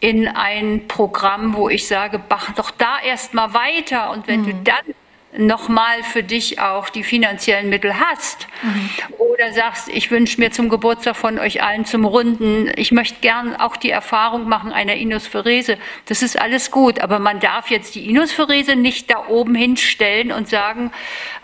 in 0.00 0.28
ein 0.28 0.86
Programm, 0.88 1.54
wo 1.54 1.68
ich 1.68 1.86
sage, 1.86 2.20
mach 2.28 2.52
doch 2.52 2.70
da 2.70 2.98
erst 3.04 3.34
mal 3.34 3.54
weiter 3.54 4.10
und 4.10 4.28
wenn 4.28 4.42
mhm. 4.42 4.46
du 4.46 4.54
dann 4.64 4.94
nochmal 5.36 6.02
für 6.02 6.22
dich 6.22 6.60
auch 6.60 6.90
die 6.90 7.02
finanziellen 7.02 7.70
Mittel 7.70 7.98
hast. 7.98 8.46
Mhm. 8.62 8.90
Oder 9.18 9.52
sagst, 9.52 9.88
ich 9.88 10.10
wünsche 10.10 10.40
mir 10.40 10.50
zum 10.50 10.68
Geburtstag 10.68 11.16
von 11.16 11.38
euch 11.38 11.62
allen 11.62 11.84
zum 11.84 12.04
Runden, 12.04 12.70
ich 12.76 12.92
möchte 12.92 13.20
gern 13.20 13.56
auch 13.56 13.76
die 13.76 13.90
Erfahrung 13.90 14.48
machen 14.48 14.72
einer 14.72 14.94
Inospherese. 14.94 15.78
Das 16.06 16.22
ist 16.22 16.38
alles 16.38 16.70
gut, 16.70 17.00
aber 17.00 17.18
man 17.18 17.40
darf 17.40 17.70
jetzt 17.70 17.94
die 17.94 18.08
Inospherese 18.10 18.76
nicht 18.76 19.10
da 19.10 19.26
oben 19.28 19.54
hinstellen 19.54 20.32
und 20.32 20.48
sagen, 20.48 20.92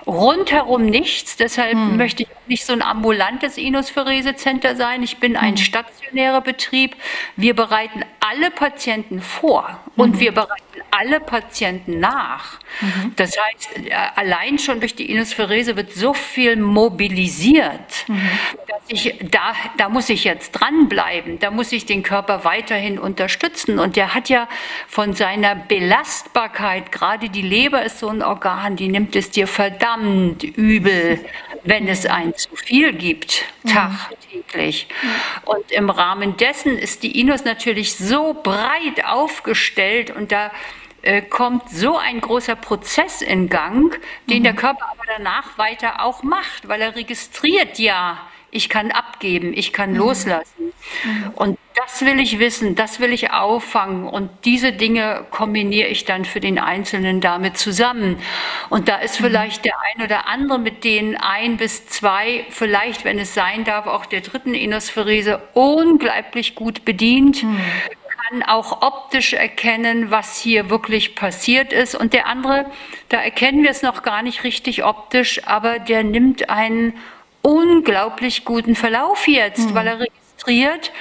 rundherum 0.09 0.87
nichts. 0.87 1.37
Deshalb 1.37 1.75
mhm. 1.75 1.97
möchte 1.97 2.23
ich 2.23 2.29
nicht 2.47 2.65
so 2.65 2.73
ein 2.73 2.83
ambulantes 2.83 3.59
Inospherese-Center 3.59 4.75
sein. 4.75 5.03
Ich 5.03 5.19
bin 5.19 5.37
ein 5.37 5.53
mhm. 5.53 5.59
stationärer 5.59 6.41
Betrieb. 6.41 6.97
Wir 7.37 7.55
bereiten 7.55 8.03
alle 8.21 8.51
Patienten 8.51 9.21
vor 9.21 9.81
und 9.97 10.17
mhm. 10.17 10.21
wir 10.21 10.33
bereiten 10.33 10.63
alle 10.91 11.21
Patienten 11.21 12.01
nach. 12.01 12.59
Mhm. 12.81 13.13
Das 13.17 13.37
heißt, 13.39 13.87
äh, 13.87 13.93
allein 14.17 14.59
schon 14.59 14.81
durch 14.81 14.95
die 14.95 15.11
Inospherese 15.11 15.77
wird 15.77 15.93
so 15.93 16.15
viel 16.15 16.57
mobilisiert, 16.57 18.07
mhm. 18.07 18.31
dass 18.67 18.83
ich 18.89 19.15
da, 19.31 19.53
da 19.77 19.91
muss 19.91 20.09
ich 20.09 20.25
jetzt 20.25 20.53
dranbleiben, 20.53 21.39
da 21.39 21.51
muss 21.51 21.71
ich 21.73 21.85
den 21.85 22.03
Körper 22.03 22.45
weiterhin 22.45 22.99
unterstützen. 22.99 23.79
Und 23.79 23.97
der 23.97 24.15
hat 24.15 24.31
ja 24.31 24.49
von 24.87 25.13
seiner 25.13 25.55
Belastbarkeit, 25.55 26.93
gerade 26.93 27.29
die 27.29 27.43
Leber 27.43 27.83
ist 27.83 27.99
so 27.99 28.09
ein 28.09 28.23
Organ, 28.23 28.77
die 28.77 28.89
nimmt 28.89 29.15
es 29.15 29.31
dir 29.31 29.47
verdammt 29.47 29.98
übel, 30.57 31.25
wenn 31.65 31.89
es 31.89 32.07
ein 32.07 32.35
zu 32.35 32.55
viel 32.57 32.93
gibt, 32.93 33.45
mhm. 33.63 33.69
tagtäglich. 33.69 34.89
Und 35.45 35.71
im 35.71 35.91
Rahmen 35.91 36.37
dessen 36.37 36.79
ist 36.79 37.03
die 37.03 37.21
Inus 37.21 37.45
natürlich 37.45 37.97
so 37.97 38.35
breit 38.35 39.05
aufgestellt 39.05 40.11
und 40.15 40.33
da 40.33 40.51
äh, 41.03 41.23
kommt 41.23 41.71
so 41.71 41.97
ein 41.97 42.21
großer 42.21 42.57
Prozess 42.57 43.23
in 43.23 43.49
Gang, 43.49 43.99
den 44.29 44.41
mhm. 44.41 44.45
der 44.45 44.55
Körper 44.55 44.87
aber 44.91 45.05
danach 45.07 45.57
weiter 45.59 46.03
auch 46.03 46.23
macht, 46.23 46.69
weil 46.69 46.81
er 46.81 46.97
registriert 46.97 47.79
ja, 47.79 48.28
ich 48.51 48.69
kann 48.69 48.91
abgeben, 48.91 49.53
ich 49.55 49.73
kann 49.73 49.93
mhm. 49.93 49.99
loslassen. 49.99 50.73
Mhm. 51.05 51.31
Und 51.35 51.59
das 51.75 52.03
will 52.03 52.19
ich 52.19 52.39
wissen, 52.39 52.75
das 52.75 52.99
will 52.99 53.13
ich 53.13 53.31
auffangen 53.31 54.09
und 54.09 54.31
diese 54.45 54.73
Dinge 54.73 55.27
kombiniere 55.31 55.89
ich 55.89 56.05
dann 56.05 56.25
für 56.25 56.41
den 56.41 56.59
Einzelnen 56.59 57.21
damit 57.21 57.57
zusammen. 57.57 58.19
Und 58.69 58.89
da 58.89 58.97
ist 58.97 59.21
mhm. 59.21 59.27
vielleicht 59.27 59.65
der 59.65 59.75
ein 59.81 60.03
oder 60.03 60.27
andere 60.29 60.59
mit 60.59 60.85
den 60.85 61.17
ein 61.17 61.57
bis 61.57 61.87
zwei, 61.87 62.45
vielleicht, 62.51 63.05
wenn 63.05 63.19
es 63.19 63.35
sein 63.35 63.65
darf, 63.65 63.87
auch 63.87 64.07
der 64.07 64.23
dritten 64.23 64.55
Inospherese 64.55 65.41
unglaublich 65.55 66.55
gut 66.55 66.85
bedient. 66.85 67.43
Mhm 67.43 67.61
kann 68.29 68.43
auch 68.43 68.83
optisch 68.83 69.33
erkennen, 69.33 70.11
was 70.11 70.39
hier 70.39 70.71
wirklich 70.71 71.15
passiert 71.15 71.73
ist. 71.73 71.95
Und 71.95 72.13
der 72.13 72.27
andere, 72.27 72.67
da 73.09 73.21
erkennen 73.21 73.63
wir 73.63 73.71
es 73.71 73.83
noch 73.83 74.03
gar 74.03 74.23
nicht 74.23 74.45
richtig 74.45 74.85
optisch, 74.85 75.47
aber 75.47 75.79
der 75.79 76.05
nimmt 76.05 76.51
einen 76.51 76.99
unglaublich 77.43 78.45
guten 78.45 78.75
Verlauf 78.75 79.29
jetzt, 79.29 79.71
mhm. 79.71 79.75
weil 79.75 79.87
er 79.87 80.01
registriert, 80.01 80.93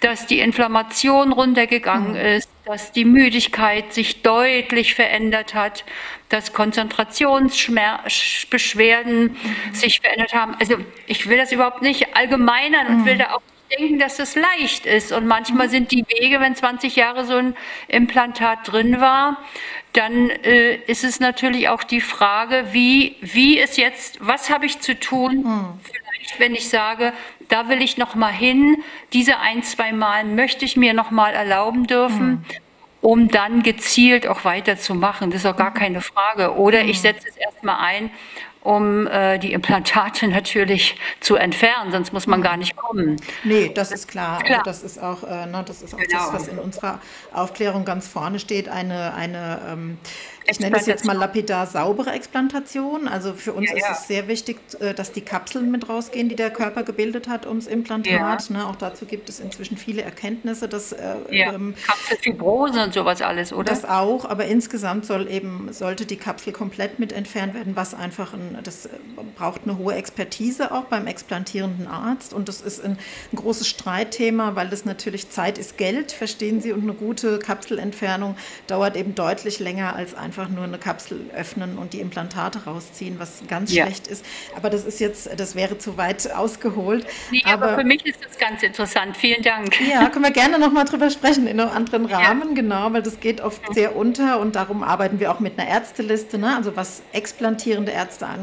dass 0.00 0.26
die 0.26 0.40
Inflammation 0.40 1.32
runtergegangen 1.32 2.12
mhm. 2.12 2.36
ist, 2.36 2.48
dass 2.64 2.92
die 2.92 3.04
Müdigkeit 3.04 3.92
sich 3.92 4.22
deutlich 4.22 4.94
verändert 4.94 5.54
hat, 5.54 5.84
dass 6.28 6.52
Konzentrationsbeschwerden 6.52 9.22
mhm. 9.22 9.74
sich 9.74 10.00
verändert 10.00 10.34
haben. 10.34 10.56
Also 10.58 10.76
ich 11.06 11.28
will 11.28 11.36
das 11.36 11.52
überhaupt 11.52 11.82
nicht 11.82 12.16
allgemeinern 12.16 12.88
und 12.88 13.06
will 13.06 13.14
mhm. 13.14 13.20
da 13.20 13.34
auch 13.34 13.42
denken, 13.78 13.98
dass 13.98 14.16
das 14.16 14.34
leicht 14.34 14.86
ist. 14.86 15.12
Und 15.12 15.26
manchmal 15.26 15.68
sind 15.68 15.92
die 15.92 16.04
Wege, 16.08 16.40
wenn 16.40 16.54
20 16.54 16.96
Jahre 16.96 17.24
so 17.24 17.34
ein 17.34 17.56
Implantat 17.88 18.70
drin 18.70 19.00
war, 19.00 19.38
dann 19.92 20.30
äh, 20.30 20.76
ist 20.86 21.04
es 21.04 21.20
natürlich 21.20 21.68
auch 21.68 21.82
die 21.82 22.00
Frage, 22.00 22.66
wie, 22.72 23.16
wie 23.20 23.58
ist 23.58 23.76
jetzt, 23.76 24.18
was 24.20 24.50
habe 24.50 24.66
ich 24.66 24.80
zu 24.80 24.98
tun? 24.98 25.44
Hm. 25.44 25.80
Vielleicht, 25.82 26.40
wenn 26.40 26.54
ich 26.54 26.68
sage, 26.68 27.12
da 27.48 27.68
will 27.68 27.82
ich 27.82 27.98
noch 27.98 28.14
mal 28.14 28.32
hin, 28.32 28.82
diese 29.12 29.38
ein, 29.38 29.62
zwei 29.62 29.92
Mal 29.92 30.24
möchte 30.24 30.64
ich 30.64 30.76
mir 30.76 30.94
noch 30.94 31.10
mal 31.10 31.34
erlauben 31.34 31.86
dürfen. 31.86 32.30
Hm 32.30 32.44
um 33.02 33.26
dann 33.26 33.64
gezielt 33.64 34.28
auch 34.28 34.44
weiterzumachen. 34.44 35.32
Das 35.32 35.40
ist 35.40 35.46
auch 35.46 35.56
gar 35.56 35.74
hm. 35.74 35.80
keine 35.80 36.00
Frage. 36.00 36.54
Oder 36.54 36.82
ich 36.82 36.98
hm. 36.98 37.02
setze 37.02 37.28
es 37.28 37.36
erstmal 37.36 37.80
ein 37.80 38.10
um 38.62 39.06
äh, 39.06 39.38
die 39.38 39.52
Implantate 39.52 40.28
natürlich 40.28 40.96
zu 41.20 41.36
entfernen, 41.36 41.90
sonst 41.90 42.12
muss 42.12 42.26
man 42.26 42.42
gar 42.42 42.56
nicht 42.56 42.76
kommen. 42.76 43.16
Nee, 43.44 43.70
das 43.74 43.92
ist 43.92 44.08
klar. 44.08 44.34
Also 44.34 44.44
klar. 44.46 44.66
Also 44.66 44.70
das 44.70 44.82
ist 44.82 45.02
auch, 45.02 45.24
äh, 45.24 45.46
ne, 45.46 45.64
das, 45.66 45.82
ist 45.82 45.94
auch 45.94 45.98
genau. 45.98 46.18
das, 46.18 46.32
was 46.32 46.48
in 46.48 46.58
unserer 46.58 47.00
Aufklärung 47.32 47.84
ganz 47.84 48.06
vorne 48.06 48.38
steht, 48.38 48.68
eine, 48.68 49.14
eine 49.14 49.60
ähm, 49.68 49.98
ich 50.46 50.60
nenne 50.60 50.76
es 50.76 50.86
jetzt 50.86 51.04
mal 51.04 51.16
lapidar 51.16 51.66
saubere 51.66 52.10
Explantation. 52.12 53.08
Also 53.08 53.34
für 53.34 53.52
uns 53.52 53.70
ja, 53.70 53.76
ist 53.76 53.84
ja. 53.84 53.92
es 53.92 54.06
sehr 54.06 54.28
wichtig, 54.28 54.58
äh, 54.80 54.94
dass 54.94 55.12
die 55.12 55.20
Kapseln 55.20 55.70
mit 55.70 55.88
rausgehen, 55.88 56.28
die 56.28 56.36
der 56.36 56.50
Körper 56.50 56.82
gebildet 56.82 57.28
hat 57.28 57.46
ums 57.46 57.66
Implantat. 57.66 58.48
Ja. 58.48 58.56
Ne, 58.56 58.66
auch 58.66 58.76
dazu 58.76 59.06
gibt 59.06 59.28
es 59.28 59.40
inzwischen 59.40 59.76
viele 59.76 60.02
Erkenntnisse. 60.02 60.68
Dass, 60.68 60.92
äh, 60.92 61.14
ähm, 61.30 61.74
Kapselfibrose 61.86 62.82
und 62.82 62.94
sowas 62.94 63.22
alles, 63.22 63.52
oder? 63.52 63.64
Das 63.72 63.84
auch, 63.84 64.24
aber 64.24 64.46
insgesamt 64.46 65.06
soll 65.06 65.30
eben, 65.30 65.72
sollte 65.72 66.06
die 66.06 66.16
Kapsel 66.16 66.52
komplett 66.52 66.98
mit 66.98 67.12
entfernt 67.12 67.54
werden, 67.54 67.76
was 67.76 67.94
einfach, 67.94 68.32
ein, 68.32 68.51
das 68.62 68.86
äh, 68.86 68.88
braucht 69.36 69.62
eine 69.64 69.78
hohe 69.78 69.94
Expertise 69.94 70.72
auch 70.72 70.84
beim 70.84 71.06
explantierenden 71.06 71.86
Arzt. 71.86 72.34
Und 72.34 72.48
das 72.48 72.60
ist 72.60 72.84
ein, 72.84 72.98
ein 73.32 73.36
großes 73.36 73.68
Streitthema, 73.68 74.56
weil 74.56 74.68
das 74.68 74.84
natürlich 74.84 75.30
Zeit 75.30 75.56
ist 75.56 75.78
Geld, 75.78 76.10
verstehen 76.10 76.60
Sie, 76.60 76.72
und 76.72 76.82
eine 76.82 76.94
gute 76.94 77.38
Kapselentfernung 77.38 78.36
dauert 78.66 78.96
eben 78.96 79.14
deutlich 79.14 79.60
länger 79.60 79.94
als 79.94 80.14
ein 80.14 80.32
einfach 80.32 80.48
nur 80.48 80.64
eine 80.64 80.78
Kapsel 80.78 81.26
öffnen 81.36 81.76
und 81.76 81.92
die 81.92 82.00
Implantate 82.00 82.64
rausziehen, 82.64 83.18
was 83.18 83.42
ganz 83.48 83.70
ja. 83.70 83.84
schlecht 83.84 84.06
ist. 84.06 84.24
Aber 84.56 84.70
das 84.70 84.84
ist 84.86 84.98
jetzt, 84.98 85.28
das 85.38 85.54
wäre 85.54 85.76
zu 85.76 85.98
weit 85.98 86.32
ausgeholt. 86.32 87.06
Nee, 87.30 87.42
aber, 87.44 87.66
aber, 87.66 87.78
für 87.80 87.84
mich 87.84 88.06
ist 88.06 88.24
das 88.24 88.38
ganz 88.38 88.62
interessant. 88.62 89.16
Vielen 89.16 89.42
Dank. 89.42 89.78
Ja, 89.80 90.08
können 90.08 90.24
wir 90.24 90.30
gerne 90.30 90.58
nochmal 90.58 90.86
drüber 90.86 91.10
sprechen 91.10 91.46
in 91.46 91.60
einem 91.60 91.70
anderen 91.70 92.06
Rahmen, 92.06 92.48
ja. 92.50 92.54
genau, 92.54 92.92
weil 92.94 93.02
das 93.02 93.20
geht 93.20 93.42
oft 93.42 93.60
sehr 93.74 93.94
unter 93.94 94.40
und 94.40 94.56
darum 94.56 94.82
arbeiten 94.82 95.20
wir 95.20 95.30
auch 95.30 95.40
mit 95.40 95.58
einer 95.58 95.68
Ärzteliste, 95.68 96.38
ne? 96.38 96.56
also 96.56 96.76
was 96.76 97.02
explantierende 97.12 97.92
Ärzte 97.92 98.26
angeht. 98.26 98.41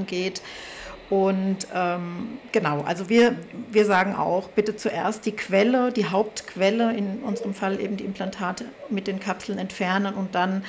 Und 1.10 1.68
ähm, 1.74 2.38
genau, 2.52 2.82
also 2.82 3.10
wir, 3.10 3.36
wir 3.72 3.86
sagen 3.86 4.16
auch, 4.16 4.48
bitte 4.50 4.76
zuerst 4.76 5.26
die 5.26 5.32
Quelle, 5.32 5.92
die 5.92 6.06
Hauptquelle, 6.06 6.96
in 6.96 7.22
unserem 7.24 7.56
Fall 7.56 7.80
eben 7.82 7.98
die 7.98 8.06
Implantate 8.06 8.66
mit 8.90 9.08
den 9.08 9.20
Kapseln 9.20 9.58
entfernen 9.58 10.14
und 10.14 10.36
dann 10.36 10.64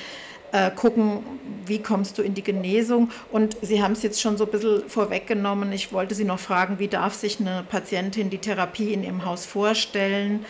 äh, 0.51 0.71
gucken, 0.71 1.19
wie 1.65 1.79
kommst 1.79 2.17
du 2.17 2.23
in 2.23 2.33
die 2.33 2.43
Genesung. 2.43 3.11
Und 3.31 3.55
Sie 3.61 3.83
haben 3.83 3.93
es 3.93 4.01
jetzt 4.01 4.19
schon 4.19 4.35
so 4.35 4.45
ein 4.45 4.51
bisschen 4.51 4.89
vorweggenommen. 4.89 5.71
Ich 5.73 5.93
wollte 5.93 6.15
Sie 6.15 6.25
noch 6.25 6.39
fragen, 6.39 6.79
wie 6.79 6.87
darf 6.87 7.13
sich 7.13 7.39
eine 7.39 7.63
Patientin 7.69 8.31
die 8.31 8.39
Therapie 8.39 8.93
in 8.93 9.03
ihrem 9.03 9.25
Haus 9.25 9.45
vorstellen? 9.45 10.45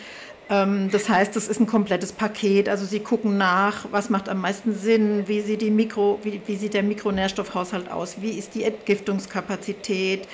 Ähm, 0.50 0.90
das 0.90 1.08
heißt, 1.08 1.36
es 1.36 1.48
ist 1.48 1.60
ein 1.60 1.66
komplettes 1.66 2.12
Paket. 2.12 2.68
Also 2.68 2.84
Sie 2.84 3.00
gucken 3.00 3.38
nach, 3.38 3.86
was 3.90 4.10
macht 4.10 4.28
am 4.28 4.40
meisten 4.40 4.74
Sinn, 4.74 5.28
wie 5.28 5.40
sieht, 5.40 5.62
Mikro, 5.62 6.18
wie, 6.22 6.40
wie 6.46 6.56
sieht 6.56 6.74
der 6.74 6.82
Mikronährstoffhaushalt 6.82 7.90
aus, 7.90 8.20
wie 8.20 8.32
ist 8.38 8.54
die 8.54 8.64
Entgiftungskapazität, 8.64 10.28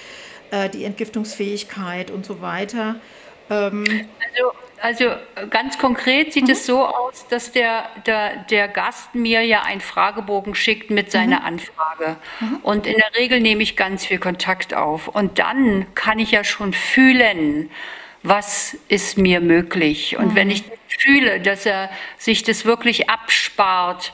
äh, 0.50 0.68
die 0.68 0.84
Entgiftungsfähigkeit 0.84 2.10
und 2.10 2.24
so 2.24 2.40
weiter. 2.40 2.96
Ähm, 3.50 3.84
also 4.34 4.52
also 4.80 5.10
ganz 5.50 5.78
konkret 5.78 6.32
sieht 6.32 6.44
mhm. 6.44 6.50
es 6.50 6.66
so 6.66 6.84
aus, 6.84 7.26
dass 7.28 7.52
der, 7.52 7.86
der, 8.06 8.44
der 8.44 8.68
Gast 8.68 9.14
mir 9.14 9.42
ja 9.42 9.62
einen 9.62 9.80
Fragebogen 9.80 10.54
schickt 10.54 10.90
mit 10.90 11.10
seiner 11.10 11.40
mhm. 11.40 11.46
Anfrage. 11.46 12.16
Mhm. 12.40 12.56
Und 12.62 12.86
in 12.86 12.96
der 12.96 13.20
Regel 13.20 13.40
nehme 13.40 13.62
ich 13.62 13.76
ganz 13.76 14.06
viel 14.06 14.18
Kontakt 14.18 14.74
auf. 14.74 15.08
Und 15.08 15.38
dann 15.38 15.86
kann 15.94 16.18
ich 16.18 16.30
ja 16.30 16.44
schon 16.44 16.72
fühlen, 16.72 17.70
was 18.22 18.76
ist 18.88 19.18
mir 19.18 19.40
möglich. 19.40 20.16
Und 20.18 20.32
mhm. 20.32 20.34
wenn 20.34 20.50
ich 20.50 20.64
fühle, 20.88 21.40
dass 21.40 21.66
er 21.66 21.90
sich 22.18 22.42
das 22.42 22.64
wirklich 22.64 23.08
abspart, 23.08 24.12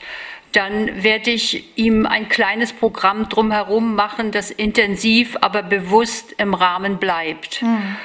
dann 0.52 1.02
werde 1.02 1.30
ich 1.30 1.76
ihm 1.76 2.06
ein 2.06 2.28
kleines 2.28 2.72
Programm 2.72 3.28
drumherum 3.28 3.96
machen, 3.96 4.30
das 4.30 4.52
intensiv, 4.52 5.36
aber 5.40 5.64
bewusst 5.64 6.34
im 6.38 6.54
Rahmen 6.54 6.98
bleibt. 6.98 7.62
Mhm. 7.62 7.96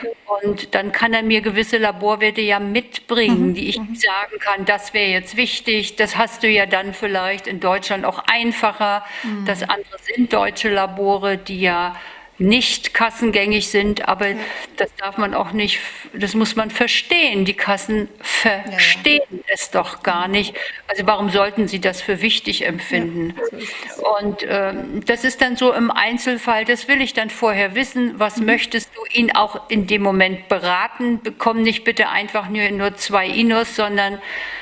Und 0.43 0.73
dann 0.73 0.91
kann 0.91 1.13
er 1.13 1.21
mir 1.21 1.41
gewisse 1.41 1.77
Laborwerte 1.77 2.41
ja 2.41 2.59
mitbringen, 2.59 3.49
mhm. 3.49 3.53
die 3.53 3.69
ich 3.69 3.79
mhm. 3.79 3.95
sagen 3.95 4.39
kann, 4.39 4.65
das 4.65 4.93
wäre 4.95 5.11
jetzt 5.11 5.37
wichtig, 5.37 5.95
das 5.95 6.17
hast 6.17 6.41
du 6.41 6.47
ja 6.47 6.65
dann 6.65 6.93
vielleicht 6.93 7.45
in 7.45 7.59
Deutschland 7.59 8.03
auch 8.03 8.23
einfacher. 8.25 9.03
Mhm. 9.23 9.45
Das 9.45 9.61
andere 9.61 9.97
sind 10.15 10.33
deutsche 10.33 10.69
Labore, 10.69 11.37
die 11.37 11.61
ja 11.61 11.95
nicht 12.39 12.93
kassengängig 12.93 13.69
sind, 13.69 14.07
aber 14.07 14.29
ja. 14.29 14.35
das 14.77 14.89
darf 14.95 15.17
man 15.17 15.33
auch 15.33 15.51
nicht, 15.51 15.79
das 16.13 16.33
muss 16.35 16.55
man 16.55 16.71
verstehen. 16.71 17.43
Die 17.43 17.53
Kassen 17.53 18.07
verstehen 18.21 19.21
ja. 19.29 19.37
es 19.47 19.71
doch 19.71 20.03
gar 20.03 20.27
nicht. 20.27 20.55
Also 20.87 21.05
warum 21.05 21.29
sollten 21.29 21.67
sie 21.67 21.81
das 21.81 22.01
für 22.01 22.21
wichtig 22.21 22.65
empfinden? 22.65 23.35
Ja, 23.51 24.07
und 24.21 24.43
äh, 24.43 24.73
das 25.05 25.25
ist 25.25 25.41
dann 25.41 25.57
so 25.57 25.73
im 25.73 25.91
Einzelfall, 25.91 26.63
das 26.63 26.87
will 26.87 27.01
ich 27.01 27.13
dann 27.13 27.29
vorher 27.29 27.75
wissen, 27.75 28.17
was 28.17 28.37
mhm. 28.37 28.45
möchtest 28.45 28.89
du 28.95 29.01
ihn 29.11 29.35
auch 29.35 29.69
in 29.69 29.85
dem 29.85 30.01
Moment 30.01 30.47
beraten? 30.47 31.21
Bekomm 31.21 31.61
nicht 31.61 31.83
bitte 31.83 32.09
einfach 32.09 32.49
nur, 32.49 32.69
nur 32.71 32.95
zwei 32.95 33.27
Inos, 33.27 33.75
sondern 33.75 34.19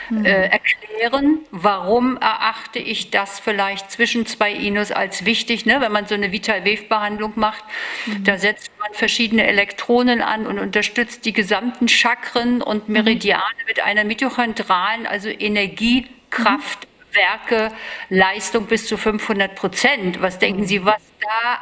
mhm. 0.09 0.25
äh, 0.25 0.47
erklären, 0.47 1.39
warum 1.51 2.17
erachte 2.17 2.79
ich 2.79 3.11
das 3.11 3.39
vielleicht 3.39 3.91
zwischen 3.91 4.25
zwei 4.25 4.51
Inos 4.51 4.91
als 4.91 5.25
wichtig, 5.25 5.67
ne? 5.67 5.79
wenn 5.79 5.91
man 5.91 6.07
so 6.07 6.15
eine 6.15 6.31
Vital-Wave-Behandlung 6.31 7.33
macht 7.35 7.63
Mhm. 8.05 8.23
Da 8.23 8.37
setzt 8.37 8.71
man 8.79 8.93
verschiedene 8.93 9.45
Elektronen 9.45 10.21
an 10.21 10.47
und 10.47 10.59
unterstützt 10.59 11.25
die 11.25 11.33
gesamten 11.33 11.87
Chakren 11.87 12.61
und 12.61 12.87
mhm. 12.87 12.93
Meridiane 12.93 13.43
mhm. 13.59 13.65
mit 13.67 13.83
einer 13.83 14.03
mitochondralen, 14.03 15.07
also 15.07 15.29
Energiekraft. 15.29 16.87
Werke, 17.13 17.71
Leistung 18.09 18.67
bis 18.67 18.85
zu 18.85 18.95
500 18.95 19.55
Prozent. 19.55 20.21
Was 20.21 20.37
denken 20.37 20.61
mhm. 20.61 20.65
Sie, 20.67 20.85
was 20.85 21.01
da 21.19 21.57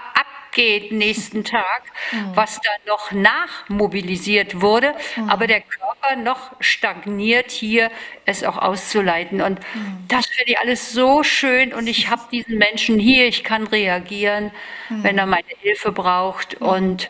abgeht 0.55 0.91
nächsten 0.91 1.43
Tag, 1.43 1.83
mhm. 2.11 2.31
was 2.33 2.59
da 2.61 2.71
noch 2.87 3.11
nachmobilisiert 3.11 4.61
wurde, 4.61 4.93
mhm. 5.15 5.29
aber 5.29 5.47
der 5.47 5.61
Körper 5.61 6.15
noch 6.15 6.51
stagniert 6.61 7.51
hier, 7.51 7.91
es 8.25 8.43
auch 8.43 8.57
auszuleiten. 8.57 9.41
Und 9.41 9.59
mhm. 9.59 10.05
das 10.07 10.27
finde 10.27 10.51
ich 10.51 10.59
alles 10.59 10.93
so 10.93 11.23
schön 11.23 11.73
und 11.73 11.87
ich 11.87 12.09
habe 12.09 12.21
diesen 12.31 12.57
Menschen 12.57 12.99
hier, 12.99 13.27
ich 13.27 13.43
kann 13.43 13.67
reagieren, 13.67 14.51
wenn 14.89 15.17
er 15.17 15.25
meine 15.25 15.43
Hilfe 15.61 15.91
braucht 15.91 16.55
und 16.55 17.09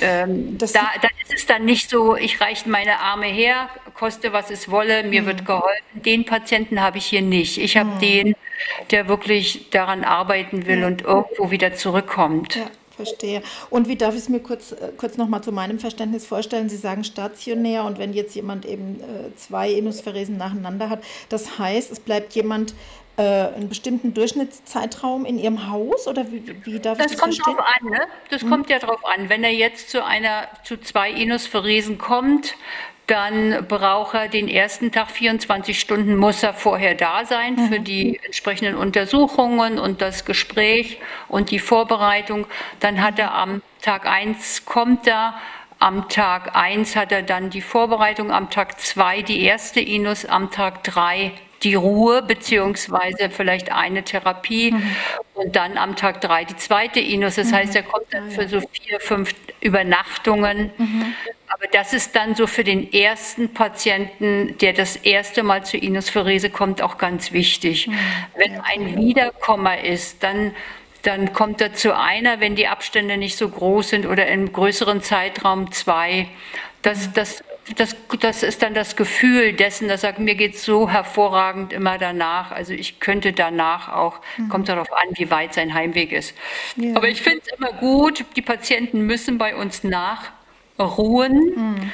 ähm, 0.00 0.58
da, 0.58 0.66
da, 0.66 1.08
ist 1.22 1.32
es 1.32 1.46
dann 1.46 1.64
nicht 1.64 1.88
so, 1.88 2.16
ich 2.16 2.40
reiche 2.40 2.68
meine 2.68 2.98
Arme 2.98 3.26
her, 3.26 3.68
koste 3.94 4.32
was 4.32 4.50
es 4.50 4.68
wolle, 4.68 5.04
mir 5.04 5.22
mhm. 5.22 5.26
wird 5.26 5.46
geholfen. 5.46 5.84
Den 5.94 6.24
Patienten 6.24 6.80
habe 6.80 6.98
ich 6.98 7.06
hier 7.06 7.22
nicht. 7.22 7.58
Ich 7.58 7.76
habe 7.76 7.90
mhm. 7.90 7.98
den, 8.00 8.36
der 8.90 9.08
wirklich 9.08 9.70
daran 9.70 10.02
arbeiten 10.02 10.66
will 10.66 10.80
ja. 10.80 10.86
und 10.88 11.02
irgendwo 11.02 11.50
wieder 11.52 11.74
zurückkommt. 11.74 12.56
Ja. 12.56 12.66
Verstehe. 12.94 13.42
Und 13.70 13.88
wie 13.88 13.96
darf 13.96 14.14
ich 14.14 14.22
es 14.22 14.28
mir 14.28 14.40
kurz, 14.40 14.72
äh, 14.72 14.92
kurz 14.96 15.16
nochmal 15.16 15.42
zu 15.42 15.52
meinem 15.52 15.78
Verständnis 15.78 16.26
vorstellen? 16.26 16.68
Sie 16.68 16.76
sagen 16.76 17.04
stationär 17.04 17.84
und 17.84 17.98
wenn 17.98 18.12
jetzt 18.12 18.34
jemand 18.34 18.64
eben 18.64 19.00
äh, 19.00 19.34
zwei 19.36 19.72
Enuspheresen 19.72 20.36
nacheinander 20.36 20.88
hat, 20.90 21.02
das 21.28 21.58
heißt, 21.58 21.90
es 21.90 22.00
bleibt 22.00 22.34
jemand 22.34 22.74
äh, 23.16 23.22
einen 23.22 23.68
bestimmten 23.68 24.12
Durchschnittszeitraum 24.12 25.24
in 25.24 25.38
Ihrem 25.38 25.70
Haus 25.70 26.08
oder 26.08 26.30
wie, 26.32 26.42
wie 26.64 26.80
darf 26.80 26.98
das 26.98 27.06
ich 27.06 27.12
das 27.12 27.20
kommt 27.20 27.34
verstehen? 27.34 27.56
drauf 27.56 27.66
an, 27.80 27.90
ne? 27.90 28.00
Das 28.30 28.42
hm. 28.42 28.50
kommt 28.50 28.70
ja 28.70 28.78
drauf 28.78 29.04
an. 29.04 29.28
Wenn 29.28 29.44
er 29.44 29.52
jetzt 29.52 29.90
zu 29.90 30.04
einer 30.04 30.48
zu 30.64 30.80
zwei 30.80 31.12
Enuspheresen 31.12 31.98
kommt, 31.98 32.54
dann 33.06 33.66
braucht 33.68 34.14
er 34.14 34.28
den 34.28 34.48
ersten 34.48 34.90
Tag 34.90 35.10
24 35.10 35.78
Stunden 35.78 36.16
muss 36.16 36.42
er 36.42 36.54
vorher 36.54 36.94
da 36.94 37.24
sein 37.24 37.54
mhm. 37.54 37.68
für 37.68 37.80
die 37.80 38.20
entsprechenden 38.24 38.76
Untersuchungen 38.76 39.78
und 39.78 40.00
das 40.00 40.24
Gespräch 40.24 40.98
und 41.28 41.50
die 41.50 41.58
Vorbereitung. 41.58 42.46
Dann 42.80 43.02
hat 43.02 43.18
er 43.18 43.34
am 43.34 43.62
Tag 43.82 44.06
1 44.06 44.64
kommt 44.64 45.06
er, 45.06 45.34
am 45.78 46.08
Tag 46.08 46.56
1 46.56 46.96
hat 46.96 47.12
er 47.12 47.22
dann 47.22 47.50
die 47.50 47.60
Vorbereitung, 47.60 48.30
am 48.32 48.48
Tag 48.48 48.80
2 48.80 49.22
die 49.22 49.42
erste 49.42 49.80
Inus, 49.80 50.24
am 50.24 50.50
Tag 50.50 50.82
3 50.84 51.32
die 51.62 51.74
Ruhe 51.74 52.22
beziehungsweise 52.22 53.30
vielleicht 53.30 53.72
eine 53.72 54.02
Therapie 54.02 54.72
mhm. 54.72 54.96
und 55.34 55.56
dann 55.56 55.78
am 55.78 55.96
Tag 55.96 56.20
3 56.20 56.44
die 56.44 56.56
zweite 56.56 57.00
Inus. 57.00 57.36
Das 57.36 57.50
mhm. 57.50 57.56
heißt, 57.56 57.76
er 57.76 57.82
kommt 57.82 58.06
dann 58.12 58.30
für 58.30 58.48
so 58.48 58.60
vier, 58.60 59.00
fünf 59.00 59.34
Übernachtungen. 59.60 60.70
Aber 61.54 61.68
das 61.68 61.92
ist 61.92 62.16
dann 62.16 62.34
so 62.34 62.48
für 62.48 62.64
den 62.64 62.92
ersten 62.92 63.54
Patienten, 63.54 64.58
der 64.58 64.72
das 64.72 64.96
erste 64.96 65.44
Mal 65.44 65.64
zur 65.64 65.80
Inuspherese 65.80 66.50
kommt, 66.50 66.82
auch 66.82 66.98
ganz 66.98 67.30
wichtig. 67.30 67.86
Mhm. 67.86 67.94
Wenn 68.34 68.60
ein 68.60 68.96
Wiederkommer 68.96 69.80
ist, 69.80 70.22
dann 70.24 70.52
dann 71.02 71.34
kommt 71.34 71.60
er 71.60 71.74
zu 71.74 71.94
einer, 71.94 72.40
wenn 72.40 72.56
die 72.56 72.66
Abstände 72.66 73.18
nicht 73.18 73.36
so 73.36 73.50
groß 73.50 73.90
sind 73.90 74.06
oder 74.06 74.26
im 74.28 74.50
größeren 74.50 75.02
Zeitraum 75.02 75.70
zwei. 75.70 76.28
Das, 76.80 77.08
mhm. 77.08 77.12
das, 77.12 77.44
das, 77.76 77.96
das 78.20 78.42
ist 78.42 78.62
dann 78.62 78.72
das 78.72 78.96
Gefühl 78.96 79.52
dessen, 79.52 79.86
dass 79.86 80.00
sagt, 80.00 80.18
mir 80.18 80.34
geht 80.34 80.54
es 80.54 80.64
so 80.64 80.88
hervorragend 80.88 81.74
immer 81.74 81.98
danach. 81.98 82.52
Also 82.52 82.72
ich 82.72 83.00
könnte 83.00 83.34
danach 83.34 83.92
auch, 83.92 84.18
mhm. 84.38 84.48
kommt 84.48 84.70
darauf 84.70 84.90
an, 84.90 85.08
wie 85.16 85.30
weit 85.30 85.52
sein 85.52 85.74
Heimweg 85.74 86.10
ist. 86.10 86.34
Ja. 86.76 86.96
Aber 86.96 87.08
ich 87.08 87.20
finde 87.20 87.42
es 87.44 87.52
immer 87.52 87.74
gut, 87.74 88.24
die 88.34 88.42
Patienten 88.42 89.02
müssen 89.02 89.36
bei 89.36 89.54
uns 89.54 89.84
nach 89.84 90.32
ruhen. 90.78 91.52
Mhm. 91.56 91.92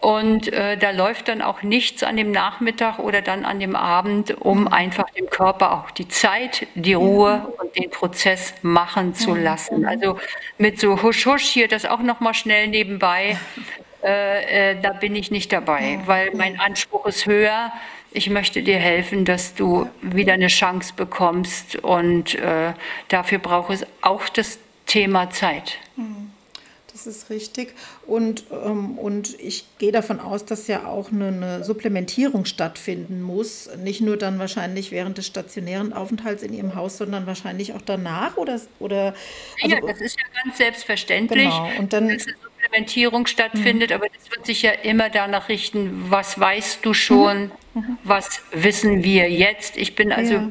Und 0.00 0.50
äh, 0.52 0.78
da 0.78 0.92
läuft 0.92 1.28
dann 1.28 1.42
auch 1.42 1.62
nichts 1.62 2.02
an 2.02 2.16
dem 2.16 2.30
Nachmittag 2.30 2.98
oder 2.98 3.20
dann 3.20 3.44
an 3.44 3.60
dem 3.60 3.76
Abend, 3.76 4.40
um 4.40 4.62
mhm. 4.62 4.68
einfach 4.68 5.10
dem 5.10 5.28
Körper 5.28 5.72
auch 5.74 5.90
die 5.90 6.08
Zeit, 6.08 6.66
die 6.74 6.94
Ruhe 6.94 7.52
und 7.58 7.76
den 7.76 7.90
Prozess 7.90 8.54
machen 8.62 9.14
zu 9.14 9.34
lassen. 9.34 9.84
Also 9.84 10.18
mit 10.56 10.80
so 10.80 11.02
husch 11.02 11.26
husch 11.26 11.44
hier 11.44 11.68
das 11.68 11.84
auch 11.84 12.00
noch 12.00 12.20
mal 12.20 12.32
schnell 12.32 12.68
nebenbei, 12.68 13.36
äh, 14.02 14.70
äh, 14.70 14.80
da 14.80 14.94
bin 14.94 15.14
ich 15.14 15.30
nicht 15.30 15.52
dabei, 15.52 16.00
weil 16.06 16.30
mein 16.34 16.58
Anspruch 16.58 17.04
ist 17.04 17.26
höher. 17.26 17.70
Ich 18.10 18.30
möchte 18.30 18.62
dir 18.62 18.78
helfen, 18.78 19.26
dass 19.26 19.54
du 19.54 19.86
wieder 20.00 20.32
eine 20.32 20.48
Chance 20.48 20.94
bekommst 20.96 21.76
und 21.76 22.36
äh, 22.36 22.72
dafür 23.08 23.38
braucht 23.38 23.70
es 23.70 23.86
auch 24.00 24.28
das 24.30 24.58
Thema 24.86 25.30
Zeit. 25.30 25.76
Mhm. 25.96 26.29
Das 27.04 27.16
ist 27.16 27.30
richtig. 27.30 27.74
Und, 28.06 28.44
ähm, 28.50 28.98
und 28.98 29.40
ich 29.40 29.64
gehe 29.78 29.90
davon 29.90 30.20
aus, 30.20 30.44
dass 30.44 30.66
ja 30.66 30.84
auch 30.84 31.10
eine, 31.10 31.28
eine, 31.28 31.64
Supplementierung 31.64 32.44
stattfinden 32.44 33.22
muss. 33.22 33.70
Nicht 33.78 34.02
nur 34.02 34.18
dann 34.18 34.38
wahrscheinlich 34.38 34.90
während 34.90 35.16
des 35.16 35.26
stationären 35.26 35.94
Aufenthalts 35.94 36.42
in 36.42 36.52
Ihrem 36.52 36.74
Haus, 36.74 36.98
sondern 36.98 37.26
wahrscheinlich 37.26 37.72
auch 37.72 37.80
danach. 37.80 38.36
Oder, 38.36 38.60
oder, 38.80 39.14
also, 39.62 39.76
ja, 39.76 39.80
das 39.80 40.00
ist 40.00 40.18
ja 40.18 40.42
ganz 40.44 40.58
selbstverständlich. 40.58 41.44
Genau. 41.44 41.70
Und 41.78 41.94
dann, 41.94 42.08
dass 42.08 42.26
eine 42.26 42.36
Supplementierung 42.60 43.26
stattfindet, 43.26 43.90
mhm. 43.90 43.96
aber 43.96 44.06
das 44.08 44.30
wird 44.30 44.44
sich 44.44 44.60
ja 44.60 44.72
immer 44.72 45.08
danach 45.08 45.48
richten, 45.48 46.10
was 46.10 46.38
weißt 46.38 46.84
du 46.84 46.92
schon, 46.92 47.44
mhm. 47.72 47.80
mhm. 47.80 47.98
was 48.04 48.42
wissen 48.52 49.02
wir 49.04 49.30
jetzt. 49.30 49.78
Ich 49.78 49.94
bin 49.94 50.12
also, 50.12 50.34
ja. 50.34 50.50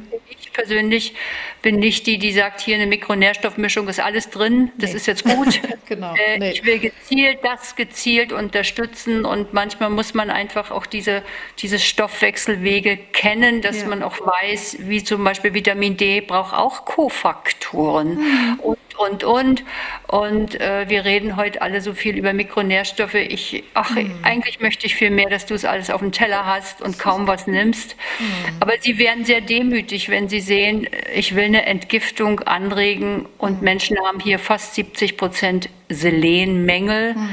Ich 0.60 0.68
persönlich 0.68 1.14
bin 1.62 1.78
nicht 1.78 2.06
die, 2.06 2.18
die 2.18 2.32
sagt, 2.32 2.60
hier 2.60 2.76
eine 2.76 2.86
Mikronährstoffmischung 2.86 3.88
ist 3.88 4.00
alles 4.00 4.30
drin, 4.30 4.70
das 4.78 4.90
nee. 4.90 4.96
ist 4.96 5.06
jetzt 5.06 5.24
gut. 5.24 5.60
genau. 5.86 6.14
Äh, 6.14 6.38
nee. 6.38 6.50
Ich 6.52 6.64
will 6.64 6.78
gezielt 6.78 7.38
das 7.42 7.76
gezielt 7.76 8.32
unterstützen 8.32 9.24
und 9.24 9.52
manchmal 9.52 9.90
muss 9.90 10.14
man 10.14 10.30
einfach 10.30 10.70
auch 10.70 10.86
diese, 10.86 11.22
diese 11.58 11.78
Stoffwechselwege 11.78 12.96
kennen, 13.12 13.62
dass 13.62 13.82
ja. 13.82 13.88
man 13.88 14.02
auch 14.02 14.20
weiß, 14.20 14.78
wie 14.80 15.02
zum 15.02 15.24
Beispiel 15.24 15.54
Vitamin 15.54 15.96
D 15.96 16.20
braucht 16.20 16.54
auch 16.54 16.84
Kofaktoren. 16.84 18.16
Mhm. 18.16 18.60
Und 18.60 18.78
und, 19.00 19.24
und. 19.24 19.64
Und 20.06 20.60
äh, 20.60 20.88
wir 20.88 21.04
reden 21.04 21.36
heute 21.36 21.62
alle 21.62 21.80
so 21.80 21.94
viel 21.94 22.16
über 22.16 22.32
Mikronährstoffe. 22.32 23.14
Ich, 23.14 23.64
ach, 23.74 23.90
mhm. 23.90 24.12
eigentlich 24.22 24.60
möchte 24.60 24.86
ich 24.86 24.94
viel 24.94 25.10
mehr, 25.10 25.28
dass 25.28 25.46
du 25.46 25.54
es 25.54 25.64
alles 25.64 25.90
auf 25.90 26.00
dem 26.00 26.12
Teller 26.12 26.46
hast 26.46 26.82
und 26.82 26.98
kaum 26.98 27.26
was 27.26 27.46
nimmst. 27.46 27.96
Mhm. 28.18 28.56
Aber 28.60 28.72
sie 28.80 28.98
werden 28.98 29.24
sehr 29.24 29.40
demütig, 29.40 30.08
wenn 30.08 30.28
sie 30.28 30.40
sehen, 30.40 30.88
ich 31.14 31.34
will 31.34 31.44
eine 31.44 31.66
Entgiftung 31.66 32.40
anregen 32.40 33.26
und 33.38 33.58
mhm. 33.58 33.64
Menschen 33.64 33.98
haben 34.06 34.20
hier 34.20 34.38
fast 34.38 34.74
70 34.74 35.16
Prozent 35.16 35.68
Selenmängel. 35.88 37.14
Mhm 37.14 37.30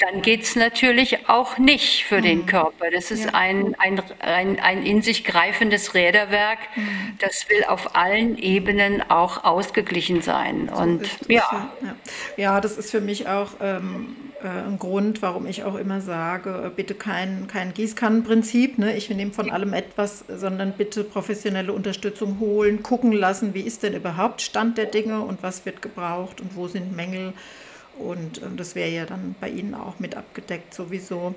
dann 0.00 0.22
geht 0.22 0.42
es 0.42 0.56
natürlich 0.56 1.28
auch 1.28 1.58
nicht 1.58 2.04
für 2.04 2.18
mhm. 2.18 2.22
den 2.22 2.46
Körper. 2.46 2.90
Das 2.90 3.10
ist 3.10 3.24
ja. 3.26 3.34
ein, 3.34 3.76
ein, 3.78 4.02
ein, 4.20 4.58
ein, 4.58 4.82
in 4.82 5.02
sich 5.02 5.24
greifendes 5.24 5.94
Räderwerk. 5.94 6.58
Mhm. 6.74 7.18
Das 7.18 7.48
will 7.48 7.64
auf 7.68 7.94
allen 7.94 8.38
Ebenen 8.38 9.02
auch 9.08 9.44
ausgeglichen 9.44 10.22
sein. 10.22 10.70
So 10.74 10.82
Und 10.82 11.08
ja. 11.28 11.70
ja. 11.82 11.96
ja. 12.36 12.60
das 12.60 12.78
ist 12.78 12.90
für 12.90 13.00
mich 13.00 13.28
auch 13.28 13.50
ähm, 13.60 14.16
äh, 14.42 14.46
ein 14.46 14.78
Grund, 14.78 15.20
warum 15.20 15.46
ich 15.46 15.64
auch 15.64 15.74
immer 15.74 16.00
sage, 16.00 16.64
äh, 16.66 16.70
bitte 16.70 16.94
kein, 16.94 17.46
kein 17.46 17.74
Gießkannenprinzip. 17.74 18.78
Ne? 18.78 18.96
Ich 18.96 19.10
nehme 19.10 19.32
von 19.32 19.50
allem 19.50 19.74
etwas, 19.74 20.24
sondern 20.28 20.72
bitte 20.72 21.04
professionelle 21.04 21.74
Unterstützung 21.74 22.38
holen, 22.40 22.82
gucken 22.82 23.12
lassen, 23.12 23.52
wie 23.52 23.60
ist 23.60 23.82
denn 23.82 23.94
überhaupt 23.94 24.40
Stand 24.40 24.78
der 24.78 24.86
Dinge 24.86 25.20
und 25.20 25.42
was 25.42 25.66
wird 25.66 25.82
gebraucht 25.82 26.40
und 26.40 26.56
wo 26.56 26.68
sind 26.68 26.96
Mängel. 26.96 27.34
Und 28.00 28.38
äh, 28.38 28.46
das 28.56 28.74
wäre 28.74 28.90
ja 28.90 29.06
dann 29.06 29.34
bei 29.40 29.48
Ihnen 29.48 29.74
auch 29.74 29.98
mit 29.98 30.16
abgedeckt 30.16 30.74
sowieso. 30.74 31.34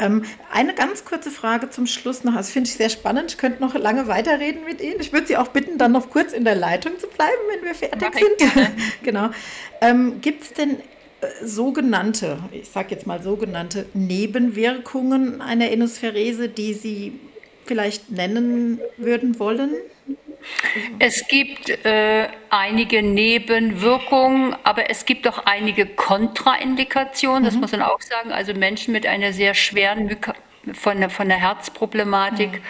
Ähm, 0.00 0.24
eine 0.50 0.74
ganz 0.74 1.04
kurze 1.04 1.30
Frage 1.30 1.70
zum 1.70 1.86
Schluss 1.86 2.24
noch. 2.24 2.34
Das 2.34 2.50
finde 2.50 2.68
ich 2.68 2.76
sehr 2.76 2.90
spannend. 2.90 3.32
Ich 3.32 3.38
könnte 3.38 3.60
noch 3.60 3.74
lange 3.74 4.08
weiterreden 4.08 4.64
mit 4.64 4.80
Ihnen. 4.80 5.00
Ich 5.00 5.12
würde 5.12 5.26
Sie 5.26 5.36
auch 5.36 5.48
bitten, 5.48 5.78
dann 5.78 5.92
noch 5.92 6.10
kurz 6.10 6.32
in 6.32 6.44
der 6.44 6.56
Leitung 6.56 6.98
zu 6.98 7.06
bleiben, 7.06 7.32
wenn 7.52 7.64
wir 7.64 7.74
fertig 7.74 8.08
sind. 8.14 8.72
genau. 9.02 9.30
Ähm, 9.80 10.20
Gibt 10.20 10.42
es 10.42 10.52
denn 10.52 10.78
äh, 11.20 11.46
sogenannte, 11.46 12.38
ich 12.50 12.68
sage 12.68 12.88
jetzt 12.90 13.06
mal 13.06 13.22
sogenannte 13.22 13.86
Nebenwirkungen 13.94 15.40
einer 15.40 15.70
Enosphärese, 15.70 16.48
die 16.48 16.74
Sie 16.74 17.20
vielleicht 17.64 18.10
nennen 18.10 18.80
würden 18.96 19.38
wollen? 19.38 19.74
Es 20.98 21.26
gibt 21.28 21.70
äh, 21.84 22.28
einige 22.50 23.02
Nebenwirkungen, 23.02 24.56
aber 24.64 24.90
es 24.90 25.04
gibt 25.04 25.26
auch 25.28 25.44
einige 25.46 25.86
Kontraindikationen, 25.86 27.42
mhm. 27.42 27.46
das 27.46 27.54
muss 27.56 27.72
man 27.72 27.82
auch 27.82 28.00
sagen. 28.00 28.32
Also 28.32 28.54
Menschen 28.54 28.92
mit 28.92 29.06
einer 29.06 29.32
sehr 29.32 29.54
schweren 29.54 30.06
Myka 30.06 30.34
von, 30.72 30.98
der, 30.98 31.10
von 31.10 31.28
der 31.28 31.38
Herzproblematik, 31.38 32.52
mhm. 32.52 32.60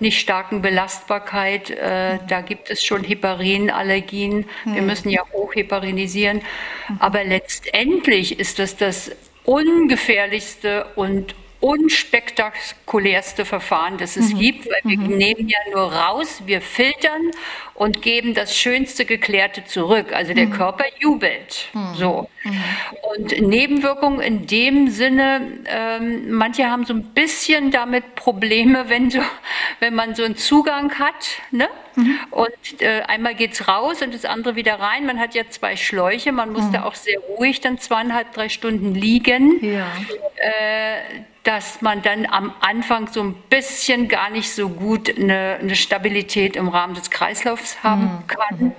nicht 0.00 0.20
starken 0.20 0.60
Belastbarkeit, 0.60 1.70
äh, 1.70 2.14
mhm. 2.14 2.18
da 2.28 2.40
gibt 2.40 2.70
es 2.70 2.84
schon 2.84 3.04
Heparinallergien. 3.04 4.46
Wir 4.64 4.82
mhm. 4.82 4.86
müssen 4.86 5.08
ja 5.10 5.22
hochheparinisieren. 5.32 6.42
Mhm. 6.88 6.96
Aber 7.00 7.24
letztendlich 7.24 8.38
ist 8.38 8.58
das 8.58 8.76
das 8.76 9.12
ungefährlichste 9.44 10.86
und 10.94 11.34
unspektakulärste 11.60 13.44
Verfahren, 13.44 13.98
das 13.98 14.16
es 14.16 14.32
mhm. 14.32 14.38
gibt, 14.38 14.66
weil 14.66 14.80
wir 14.84 14.98
mhm. 14.98 15.16
nehmen 15.16 15.48
ja 15.48 15.58
nur 15.72 15.92
raus, 15.92 16.42
wir 16.46 16.60
filtern 16.60 17.32
und 17.74 18.02
geben 18.02 18.34
das 18.34 18.56
schönste 18.56 19.04
Geklärte 19.04 19.64
zurück. 19.64 20.12
Also 20.12 20.34
der 20.34 20.46
mhm. 20.46 20.52
Körper 20.52 20.84
jubelt. 20.98 21.68
Mhm. 21.72 21.94
So. 21.94 22.28
Mhm. 22.44 22.64
Und 23.14 23.40
Nebenwirkungen 23.40 24.20
in 24.20 24.46
dem 24.46 24.88
Sinne, 24.88 25.60
ähm, 25.66 26.30
manche 26.30 26.70
haben 26.70 26.84
so 26.84 26.94
ein 26.94 27.04
bisschen 27.04 27.70
damit 27.70 28.14
Probleme, 28.14 28.88
wenn, 28.88 29.10
so, 29.10 29.20
wenn 29.80 29.94
man 29.94 30.14
so 30.14 30.24
einen 30.24 30.36
Zugang 30.36 30.98
hat. 30.98 31.40
Ne? 31.50 31.68
Mhm. 31.96 32.18
Und 32.30 32.82
äh, 32.82 33.02
einmal 33.02 33.34
geht 33.34 33.52
es 33.52 33.66
raus 33.66 34.00
und 34.02 34.14
das 34.14 34.24
andere 34.24 34.56
wieder 34.56 34.80
rein. 34.80 35.06
Man 35.06 35.18
hat 35.18 35.34
ja 35.34 35.42
zwei 35.48 35.76
Schläuche, 35.76 36.30
man 36.30 36.52
muss 36.52 36.70
da 36.72 36.84
auch 36.84 36.94
sehr 36.94 37.18
ruhig 37.20 37.60
dann 37.60 37.78
zweieinhalb, 37.78 38.32
drei 38.32 38.48
Stunden 38.48 38.94
liegen. 38.94 39.64
Ja. 39.64 39.86
Äh, 40.36 41.00
dass 41.48 41.80
man 41.80 42.02
dann 42.02 42.26
am 42.26 42.52
Anfang 42.60 43.08
so 43.08 43.22
ein 43.22 43.32
bisschen 43.48 44.08
gar 44.08 44.28
nicht 44.28 44.52
so 44.52 44.68
gut 44.68 45.08
eine, 45.16 45.56
eine 45.58 45.76
Stabilität 45.76 46.56
im 46.56 46.68
Rahmen 46.68 46.92
des 46.92 47.10
Kreislaufs 47.10 47.82
haben 47.82 48.02
mhm. 48.02 48.26
kann. 48.26 48.72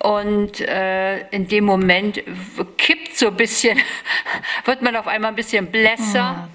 Und 0.00 0.60
äh, 0.62 1.20
in 1.28 1.46
dem 1.46 1.64
Moment 1.64 2.20
kippt 2.76 3.16
so 3.16 3.28
ein 3.28 3.36
bisschen, 3.36 3.78
wird 4.64 4.82
man 4.82 4.96
auf 4.96 5.06
einmal 5.06 5.30
ein 5.30 5.36
bisschen 5.36 5.68
blässer. 5.68 6.48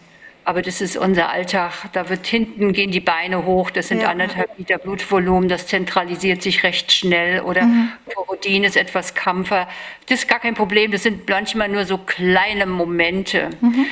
Aber 0.43 0.61
das 0.61 0.81
ist 0.81 0.97
unser 0.97 1.29
Alltag. 1.29 1.71
Da 1.93 2.09
wird 2.09 2.27
hinten 2.27 2.73
gehen 2.73 2.91
die 2.91 2.99
Beine 2.99 3.45
hoch. 3.45 3.69
Das 3.69 3.87
sind 3.87 4.01
ja. 4.01 4.09
anderthalb 4.09 4.49
Liter 4.57 4.77
Blutvolumen. 4.77 5.47
Das 5.47 5.67
zentralisiert 5.67 6.41
sich 6.41 6.63
recht 6.63 6.91
schnell. 6.91 7.41
Oder 7.41 7.63
mhm. 7.63 7.93
Porodin 8.13 8.65
ist 8.65 8.75
etwas 8.75 9.13
Kampfer. 9.13 9.67
Das 10.07 10.19
ist 10.19 10.27
gar 10.27 10.39
kein 10.39 10.55
Problem. 10.55 10.91
Das 10.91 11.03
sind 11.03 11.29
manchmal 11.29 11.69
nur 11.69 11.85
so 11.85 11.97
kleine 11.97 12.65
Momente. 12.65 13.49
Mhm. 13.61 13.85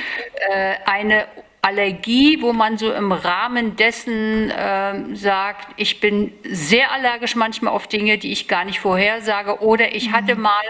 Äh, 0.50 0.74
eine 0.86 1.26
Allergie, 1.66 2.40
wo 2.42 2.52
man 2.52 2.78
so 2.78 2.92
im 2.92 3.10
Rahmen 3.10 3.74
dessen 3.74 4.50
äh, 4.50 5.16
sagt, 5.16 5.66
ich 5.76 5.98
bin 5.98 6.32
sehr 6.44 6.92
allergisch 6.92 7.34
manchmal 7.34 7.72
auf 7.72 7.88
Dinge, 7.88 8.18
die 8.18 8.30
ich 8.30 8.46
gar 8.46 8.64
nicht 8.64 8.78
vorhersage 8.78 9.60
oder 9.62 9.92
ich 9.92 10.12
hatte 10.12 10.36
mhm. 10.36 10.42
mal 10.42 10.62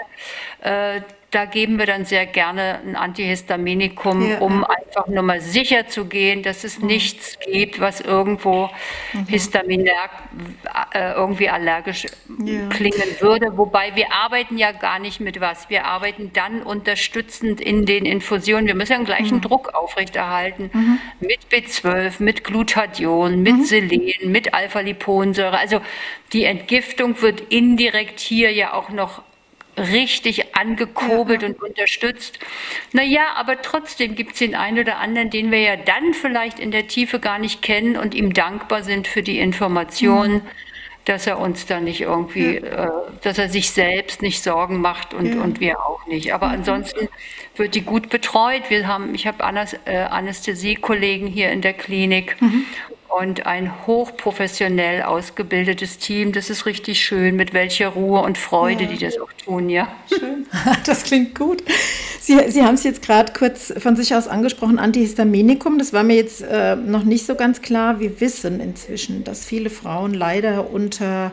äh, 0.63 1.03
da 1.33 1.45
geben 1.45 1.79
wir 1.79 1.87
dann 1.87 2.05
sehr 2.05 2.25
gerne 2.25 2.81
ein 2.87 2.95
Antihistaminikum, 2.95 4.31
ja. 4.31 4.39
um 4.39 4.65
einfach 4.65 5.09
nur 5.09 5.23
mal 5.23 5.41
sicher 5.41 5.89
zu 5.89 6.05
gehen, 6.05 6.43
dass 6.43 6.62
es 6.62 6.79
mhm. 6.79 6.87
nichts 6.87 7.39
gibt, 7.41 7.81
was 7.81 8.01
irgendwo 8.01 8.71
mhm. 9.12 9.27
histaminär 9.27 10.09
äh, 10.95 11.12
irgendwie 11.12 11.49
allergisch 11.49 12.07
ja. 12.45 12.69
klingen 12.69 13.17
würde. 13.19 13.59
Wobei 13.59 13.97
wir 13.97 14.12
arbeiten 14.12 14.57
ja 14.57 14.71
gar 14.71 15.01
nicht 15.01 15.19
mit 15.19 15.41
was. 15.41 15.69
Wir 15.69 15.85
arbeiten 15.85 16.31
dann 16.33 16.62
unterstützend 16.62 17.61
in 17.61 17.87
den 17.87 18.07
Infusionen. 18.07 18.69
Wir 18.69 18.77
müssen 18.77 18.93
ja 18.93 18.99
den 18.99 19.07
gleichen 19.07 19.37
mhm. 19.39 19.43
Druck 19.43 19.75
aufrechterhalten 19.75 20.71
mhm. 20.73 20.99
mit 21.19 21.41
B12, 21.51 22.23
mit 22.23 22.45
Glutathion, 22.45 23.43
mit 23.43 23.57
mhm. 23.57 23.65
Selen, 23.65 24.12
mit 24.27 24.55
Alpha-Liponsäure. 24.55 25.59
Also 25.59 25.81
die 26.33 26.45
Entgiftung 26.45 27.21
wird 27.21 27.41
indirekt 27.41 28.21
hier 28.21 28.53
ja 28.53 28.75
auch 28.75 28.91
noch 28.91 29.23
richtig 29.79 30.57
angekurbelt 30.57 31.43
ja. 31.43 31.49
und 31.49 31.62
unterstützt. 31.62 32.39
Naja, 32.93 33.35
aber 33.37 33.62
trotzdem 33.62 34.15
gibt 34.15 34.33
es 34.33 34.39
den 34.39 34.55
einen 34.55 34.79
oder 34.79 34.99
anderen, 34.99 35.31
den 35.31 35.51
wir 35.51 35.61
ja 35.61 35.77
dann 35.77 36.15
vielleicht 36.15 36.59
in 36.59 36.71
der 36.71 36.87
Tiefe 36.87 37.21
gar 37.21 37.39
nicht 37.39 37.62
kennen 37.62 37.97
und 37.97 38.15
ihm 38.15 38.33
dankbar 38.33 38.83
sind 38.83 39.07
für 39.07 39.23
die 39.23 39.39
Informationen. 39.39 40.35
Mhm. 40.35 40.43
Dass 41.05 41.29
er 41.29 41.39
uns 41.39 41.67
da 41.67 41.79
nicht 41.79 42.01
irgendwie, 42.01 42.57
ja. 42.57 42.87
äh, 42.87 42.91
dass 43.23 43.39
er 43.39 43.49
sich 43.49 43.71
selbst 43.71 44.23
nicht 44.23 44.43
Sorgen 44.43 44.81
macht 44.81 45.15
und, 45.15 45.37
ja. 45.37 45.41
und 45.41 45.61
wir 45.61 45.81
auch 45.81 46.05
nicht. 46.09 46.35
Aber 46.35 46.49
mhm. 46.49 46.55
ansonsten 46.55 47.09
wird 47.55 47.77
die 47.77 47.83
gut 47.83 48.09
betreut. 48.09 48.62
Wir 48.71 48.89
haben, 48.89 49.15
ich 49.15 49.29
habe 49.29 49.45
äh, 49.85 49.99
Anästhesiekollegen 49.99 51.29
hier 51.29 51.51
in 51.53 51.61
der 51.61 51.75
Klinik 51.75 52.35
mhm 52.43 52.67
und 53.20 53.46
ein 53.46 53.87
hochprofessionell 53.87 55.02
ausgebildetes 55.02 55.98
Team. 55.98 56.33
Das 56.33 56.50
ist 56.50 56.66
richtig 56.66 57.00
schön, 57.00 57.35
mit 57.35 57.55
welcher 57.55 57.88
Ruhe 57.88 58.20
und 58.20 58.37
Freude 58.37 58.85
ja. 58.85 58.90
die 58.90 58.98
das 58.98 59.18
auch 59.18 59.33
tun, 59.33 59.70
ja. 59.70 59.88
Schön, 60.09 60.46
das 60.87 61.05
klingt 61.05 61.35
gut. 61.35 61.62
Sie, 62.20 62.38
Sie 62.50 62.62
haben 62.62 62.74
es 62.74 62.85
jetzt 62.85 63.00
gerade 63.02 63.33
kurz 63.33 63.72
von 63.79 63.96
sich 63.96 64.14
aus 64.14 64.29
angesprochen, 64.29 64.79
Antihistaminikum. 64.79 65.79
Das 65.79 65.92
war 65.94 66.02
mir 66.02 66.16
jetzt 66.16 66.42
äh, 66.42 66.76
noch 66.76 67.05
nicht 67.05 67.24
so 67.24 67.37
ganz 67.37 67.62
klar. 67.62 68.00
Wir 68.00 68.20
wissen 68.20 68.61
inzwischen, 68.61 69.24
dass 69.24 69.46
viele 69.46 69.70
Frauen 69.70 70.12
leider 70.12 70.70
unter 70.70 71.33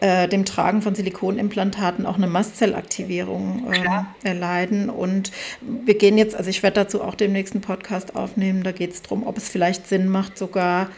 äh, 0.00 0.26
dem 0.26 0.46
Tragen 0.46 0.80
von 0.80 0.94
Silikonimplantaten 0.94 2.06
auch 2.06 2.16
eine 2.16 2.28
Mastzellaktivierung 2.28 3.70
äh, 3.70 4.26
erleiden. 4.26 4.88
Und 4.88 5.32
wir 5.60 5.98
gehen 5.98 6.16
jetzt, 6.16 6.34
also 6.34 6.48
ich 6.48 6.62
werde 6.62 6.76
dazu 6.76 7.02
auch 7.02 7.14
den 7.14 7.32
nächsten 7.32 7.60
Podcast 7.60 8.16
aufnehmen, 8.16 8.62
da 8.62 8.72
geht 8.72 8.92
es 8.92 9.02
darum, 9.02 9.26
ob 9.26 9.36
es 9.36 9.50
vielleicht 9.50 9.86
Sinn 9.86 10.08
macht, 10.08 10.38
sogar 10.38 10.88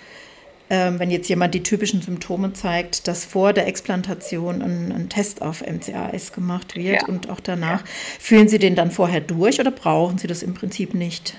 wenn 0.73 1.11
jetzt 1.11 1.29
jemand 1.29 1.55
die 1.55 1.63
typischen 1.63 2.01
Symptome 2.01 2.53
zeigt, 2.55 3.07
dass 3.07 3.25
vor 3.25 3.53
der 3.53 3.67
Explantation 3.67 4.63
ein, 4.63 4.93
ein 4.93 5.09
Test 5.09 5.43
auf 5.43 5.63
MCAS 5.63 6.33
gemacht 6.33 6.77
wird 6.77 7.03
ja. 7.03 7.09
und 7.09 7.29
auch 7.29 7.41
danach. 7.41 7.85
Führen 8.19 8.49
Sie 8.49 8.59
den 8.59 8.75
dann 8.75 8.91
vorher 8.91 9.21
durch 9.21 9.61
oder 9.61 9.71
brauchen 9.71 10.19
Sie 10.19 10.27
das 10.27 10.43
im 10.43 10.55
Prinzip 10.55 10.95
nicht? 10.95 11.35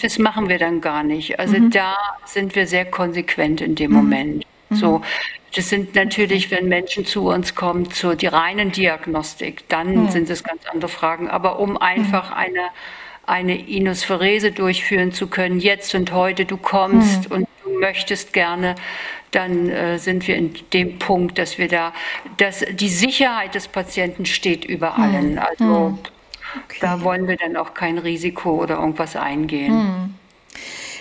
Das 0.00 0.18
machen 0.18 0.48
wir 0.48 0.58
dann 0.58 0.80
gar 0.80 1.02
nicht. 1.02 1.38
Also 1.38 1.58
mhm. 1.58 1.70
da 1.70 1.96
sind 2.24 2.54
wir 2.54 2.66
sehr 2.66 2.84
konsequent 2.84 3.60
in 3.60 3.74
dem 3.74 3.90
mhm. 3.90 3.96
Moment. 3.96 4.46
So, 4.70 4.98
mhm. 4.98 5.04
das 5.54 5.68
sind 5.68 5.94
natürlich, 5.94 6.50
wenn 6.50 6.68
Menschen 6.68 7.06
zu 7.06 7.28
uns 7.28 7.54
kommen, 7.54 7.90
zur 7.90 8.16
die 8.16 8.26
reinen 8.26 8.72
Diagnostik, 8.72 9.68
dann 9.68 10.04
mhm. 10.04 10.10
sind 10.10 10.30
es 10.30 10.44
ganz 10.44 10.62
andere 10.72 10.88
Fragen. 10.88 11.28
Aber 11.28 11.58
um 11.58 11.76
einfach 11.76 12.30
mhm. 12.30 12.36
eine 12.36 12.60
eine 13.26 13.58
Inospherese 13.68 14.52
durchführen 14.52 15.12
zu 15.12 15.26
können, 15.26 15.60
jetzt 15.60 15.94
und 15.94 16.12
heute, 16.12 16.46
du 16.46 16.56
kommst 16.56 17.28
mhm. 17.28 17.36
und 17.36 17.47
möchtest 17.78 18.32
gerne, 18.32 18.74
dann 19.30 19.68
äh, 19.68 19.98
sind 19.98 20.26
wir 20.26 20.36
in 20.36 20.54
dem 20.72 20.98
Punkt, 20.98 21.38
dass 21.38 21.58
wir 21.58 21.68
da, 21.68 21.92
dass 22.38 22.64
die 22.72 22.88
Sicherheit 22.88 23.54
des 23.54 23.68
Patienten 23.68 24.26
steht 24.26 24.64
über 24.64 24.96
hm. 24.96 25.02
allen. 25.02 25.38
Also 25.38 25.64
hm. 25.64 25.98
okay. 26.64 26.78
da 26.80 27.02
wollen 27.02 27.28
wir 27.28 27.36
dann 27.36 27.56
auch 27.56 27.74
kein 27.74 27.98
Risiko 27.98 28.62
oder 28.62 28.76
irgendwas 28.76 29.16
eingehen. 29.16 29.72
Hm. 29.72 30.14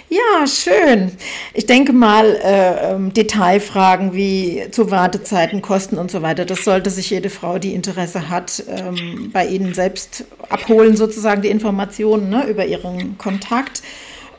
Ja, 0.10 0.48
schön. 0.48 1.12
Ich 1.54 1.66
denke 1.66 1.92
mal, 1.92 2.38
äh, 2.42 2.94
ähm, 2.94 3.14
Detailfragen 3.14 4.14
wie 4.14 4.64
zu 4.72 4.90
Wartezeiten, 4.90 5.62
Kosten 5.62 5.98
und 5.98 6.10
so 6.10 6.22
weiter, 6.22 6.46
das 6.46 6.64
sollte 6.64 6.90
sich 6.90 7.10
jede 7.10 7.30
Frau, 7.30 7.60
die 7.60 7.74
Interesse 7.74 8.30
hat, 8.30 8.64
ähm, 8.70 9.32
bei 9.34 9.46
Ihnen 9.46 9.74
selbst 9.74 10.24
abholen, 10.48 10.96
sozusagen 10.96 11.42
die 11.42 11.50
Informationen 11.50 12.30
ne, 12.30 12.48
über 12.48 12.66
Ihren 12.66 13.18
Kontakt 13.18 13.82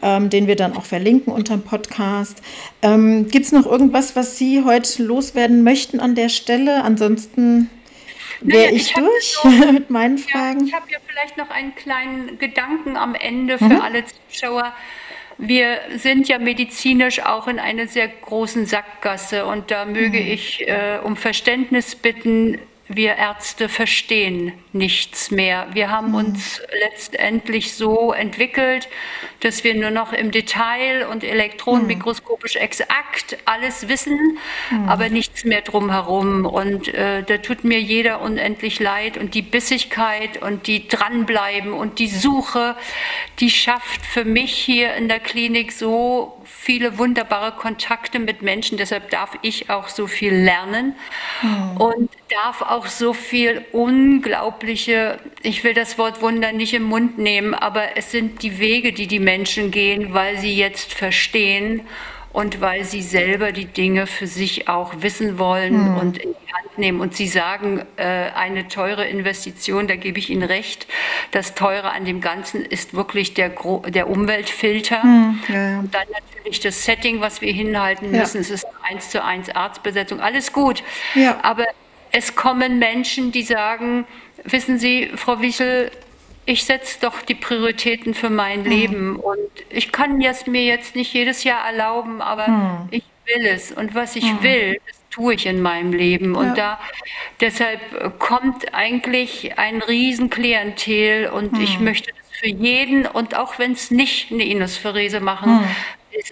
ähm, 0.02 0.30
den 0.30 0.46
wir 0.46 0.56
dann 0.56 0.76
auch 0.76 0.84
verlinken 0.84 1.32
unter 1.32 1.56
dem 1.56 1.62
Podcast. 1.62 2.42
Ähm, 2.82 3.28
Gibt 3.28 3.46
es 3.46 3.52
noch 3.52 3.66
irgendwas, 3.66 4.16
was 4.16 4.38
Sie 4.38 4.64
heute 4.64 5.02
loswerden 5.02 5.62
möchten 5.62 6.00
an 6.00 6.14
der 6.14 6.28
Stelle? 6.28 6.82
Ansonsten 6.84 7.70
wäre 8.40 8.72
ich, 8.72 8.88
ich 8.88 8.92
durch 8.94 9.38
noch, 9.44 9.72
mit 9.72 9.90
meinen 9.90 10.18
Fragen. 10.18 10.60
Ja, 10.60 10.66
ich 10.66 10.74
habe 10.74 10.90
ja 10.90 10.98
vielleicht 11.06 11.36
noch 11.36 11.50
einen 11.50 11.74
kleinen 11.74 12.38
Gedanken 12.38 12.96
am 12.96 13.14
Ende 13.14 13.58
für 13.58 13.64
mhm. 13.64 13.80
alle 13.80 14.04
Zuschauer. 14.30 14.72
Wir 15.38 15.78
sind 15.96 16.28
ja 16.28 16.38
medizinisch 16.38 17.20
auch 17.20 17.46
in 17.46 17.60
einer 17.60 17.86
sehr 17.86 18.08
großen 18.08 18.66
Sackgasse 18.66 19.46
und 19.46 19.70
da 19.70 19.84
möge 19.84 20.20
mhm. 20.20 20.26
ich 20.26 20.66
äh, 20.66 20.98
um 21.02 21.16
Verständnis 21.16 21.94
bitten, 21.94 22.58
wir 22.88 23.16
Ärzte 23.16 23.68
verstehen 23.68 24.52
nichts 24.72 25.30
mehr. 25.30 25.66
Wir 25.72 25.90
haben 25.90 26.08
mhm. 26.08 26.14
uns 26.14 26.62
letztendlich 26.90 27.74
so 27.74 28.12
entwickelt, 28.12 28.88
dass 29.40 29.62
wir 29.62 29.74
nur 29.74 29.90
noch 29.90 30.12
im 30.12 30.30
Detail 30.30 31.06
und 31.06 31.22
elektronenmikroskopisch 31.22 32.54
mhm. 32.54 32.62
exakt 32.62 33.36
alles 33.44 33.88
wissen, 33.88 34.38
mhm. 34.70 34.88
aber 34.88 35.10
nichts 35.10 35.44
mehr 35.44 35.60
drumherum. 35.60 36.46
Und 36.46 36.88
äh, 36.88 37.22
da 37.22 37.38
tut 37.38 37.62
mir 37.62 37.80
jeder 37.80 38.22
unendlich 38.22 38.80
leid. 38.80 39.18
Und 39.18 39.34
die 39.34 39.42
Bissigkeit 39.42 40.40
und 40.40 40.66
die 40.66 40.88
Dranbleiben 40.88 41.74
und 41.74 41.98
die 41.98 42.08
Suche, 42.08 42.74
die 43.38 43.50
schafft 43.50 44.04
für 44.06 44.24
mich 44.24 44.52
hier 44.52 44.94
in 44.94 45.08
der 45.08 45.20
Klinik 45.20 45.72
so 45.72 46.40
viele 46.44 46.98
wunderbare 46.98 47.52
Kontakte 47.52 48.18
mit 48.18 48.42
Menschen. 48.42 48.78
Deshalb 48.78 49.10
darf 49.10 49.36
ich 49.42 49.68
auch 49.68 49.88
so 49.88 50.06
viel 50.06 50.34
lernen 50.34 50.94
und 51.78 52.10
darf 52.28 52.62
auch 52.62 52.86
so 52.86 53.12
viel 53.12 53.64
unglaubliche, 53.72 55.18
ich 55.42 55.64
will 55.64 55.74
das 55.74 55.98
Wort 55.98 56.20
Wunder 56.22 56.52
nicht 56.52 56.74
im 56.74 56.84
Mund 56.84 57.18
nehmen, 57.18 57.54
aber 57.54 57.96
es 57.96 58.10
sind 58.10 58.42
die 58.42 58.58
Wege, 58.58 58.92
die 58.92 59.06
die 59.06 59.18
Menschen 59.18 59.70
gehen, 59.70 60.14
weil 60.14 60.38
sie 60.38 60.54
jetzt 60.54 60.92
verstehen 60.94 61.82
und 62.32 62.60
weil 62.60 62.84
sie 62.84 63.02
selber 63.02 63.52
die 63.52 63.64
Dinge 63.64 64.06
für 64.06 64.26
sich 64.26 64.68
auch 64.68 64.92
wissen 65.00 65.38
wollen 65.38 65.86
hm. 65.86 65.96
und 65.96 66.18
in 66.18 66.30
die 66.30 66.52
Hand 66.52 66.78
nehmen. 66.78 67.00
Und 67.00 67.14
Sie 67.14 67.26
sagen, 67.26 67.82
äh, 67.96 68.04
eine 68.04 68.68
teure 68.68 69.06
Investition, 69.08 69.88
da 69.88 69.96
gebe 69.96 70.18
ich 70.18 70.30
Ihnen 70.30 70.42
recht. 70.42 70.86
Das 71.30 71.54
Teure 71.54 71.90
an 71.90 72.04
dem 72.04 72.20
Ganzen 72.20 72.64
ist 72.64 72.94
wirklich 72.94 73.34
der, 73.34 73.50
Gro 73.50 73.82
der 73.88 74.08
Umweltfilter. 74.08 75.02
Hm. 75.02 75.38
Ja, 75.48 75.70
ja. 75.70 75.78
Und 75.80 75.94
dann 75.94 76.06
natürlich 76.10 76.60
das 76.60 76.84
Setting, 76.84 77.20
was 77.20 77.40
wir 77.40 77.52
hinhalten 77.52 78.10
müssen. 78.10 78.36
Ja. 78.36 78.42
Es 78.42 78.50
ist 78.50 78.66
eins 78.82 79.10
zu 79.10 79.24
eins 79.24 79.48
Arztbesetzung, 79.48 80.20
alles 80.20 80.52
gut. 80.52 80.82
Aber 81.42 81.64
es 82.12 82.34
kommen 82.34 82.78
Menschen, 82.78 83.32
die 83.32 83.42
sagen, 83.42 84.06
wissen 84.44 84.78
Sie, 84.78 85.10
Frau 85.14 85.40
Wichel, 85.40 85.90
ich 86.48 86.64
setze 86.64 86.98
doch 87.02 87.20
die 87.20 87.34
Prioritäten 87.34 88.14
für 88.14 88.30
mein 88.30 88.64
hm. 88.64 88.70
Leben 88.70 89.16
und 89.16 89.50
ich 89.68 89.92
kann 89.92 90.20
es 90.22 90.46
mir 90.46 90.64
jetzt 90.64 90.96
nicht 90.96 91.12
jedes 91.12 91.44
Jahr 91.44 91.66
erlauben, 91.66 92.22
aber 92.22 92.46
hm. 92.46 92.88
ich 92.90 93.04
will 93.26 93.46
es 93.46 93.70
und 93.70 93.94
was 93.94 94.16
ich 94.16 94.30
hm. 94.30 94.42
will, 94.42 94.80
das 94.86 94.96
tue 95.10 95.34
ich 95.34 95.44
in 95.44 95.60
meinem 95.60 95.92
Leben 95.92 96.34
und 96.34 96.46
ja. 96.46 96.54
da 96.54 96.80
deshalb 97.40 98.18
kommt 98.18 98.72
eigentlich 98.72 99.58
ein 99.58 99.82
Riesenklientel 99.82 101.28
und 101.28 101.58
ich 101.58 101.76
hm. 101.76 101.84
möchte 101.84 102.12
das 102.12 102.38
für 102.38 102.48
jeden 102.48 103.04
und 103.04 103.36
auch 103.36 103.58
wenn 103.58 103.72
es 103.72 103.90
nicht 103.90 104.32
eine 104.32 104.44
Inosphärese 104.44 105.20
machen, 105.20 105.60
hm. 105.60 105.76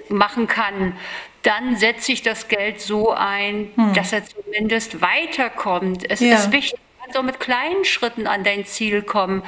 Machen 0.09 0.47
kann, 0.47 0.97
dann 1.43 1.77
setze 1.77 2.13
ich 2.13 2.23
das 2.23 2.49
Geld 2.49 2.81
so 2.81 3.13
ein, 3.13 3.71
hm. 3.77 3.93
dass 3.95 4.13
er 4.13 4.25
zumindest 4.25 5.01
weiterkommt. 5.01 6.11
Es 6.11 6.21
ja. 6.21 6.35
ist 6.35 6.53
wichtig, 6.53 6.81
so 7.13 7.23
mit 7.23 7.41
kleinen 7.41 7.85
Schritten 7.85 8.27
an 8.27 8.45
dein 8.45 8.65
Ziel 8.65 9.03
kommen. 9.03 9.43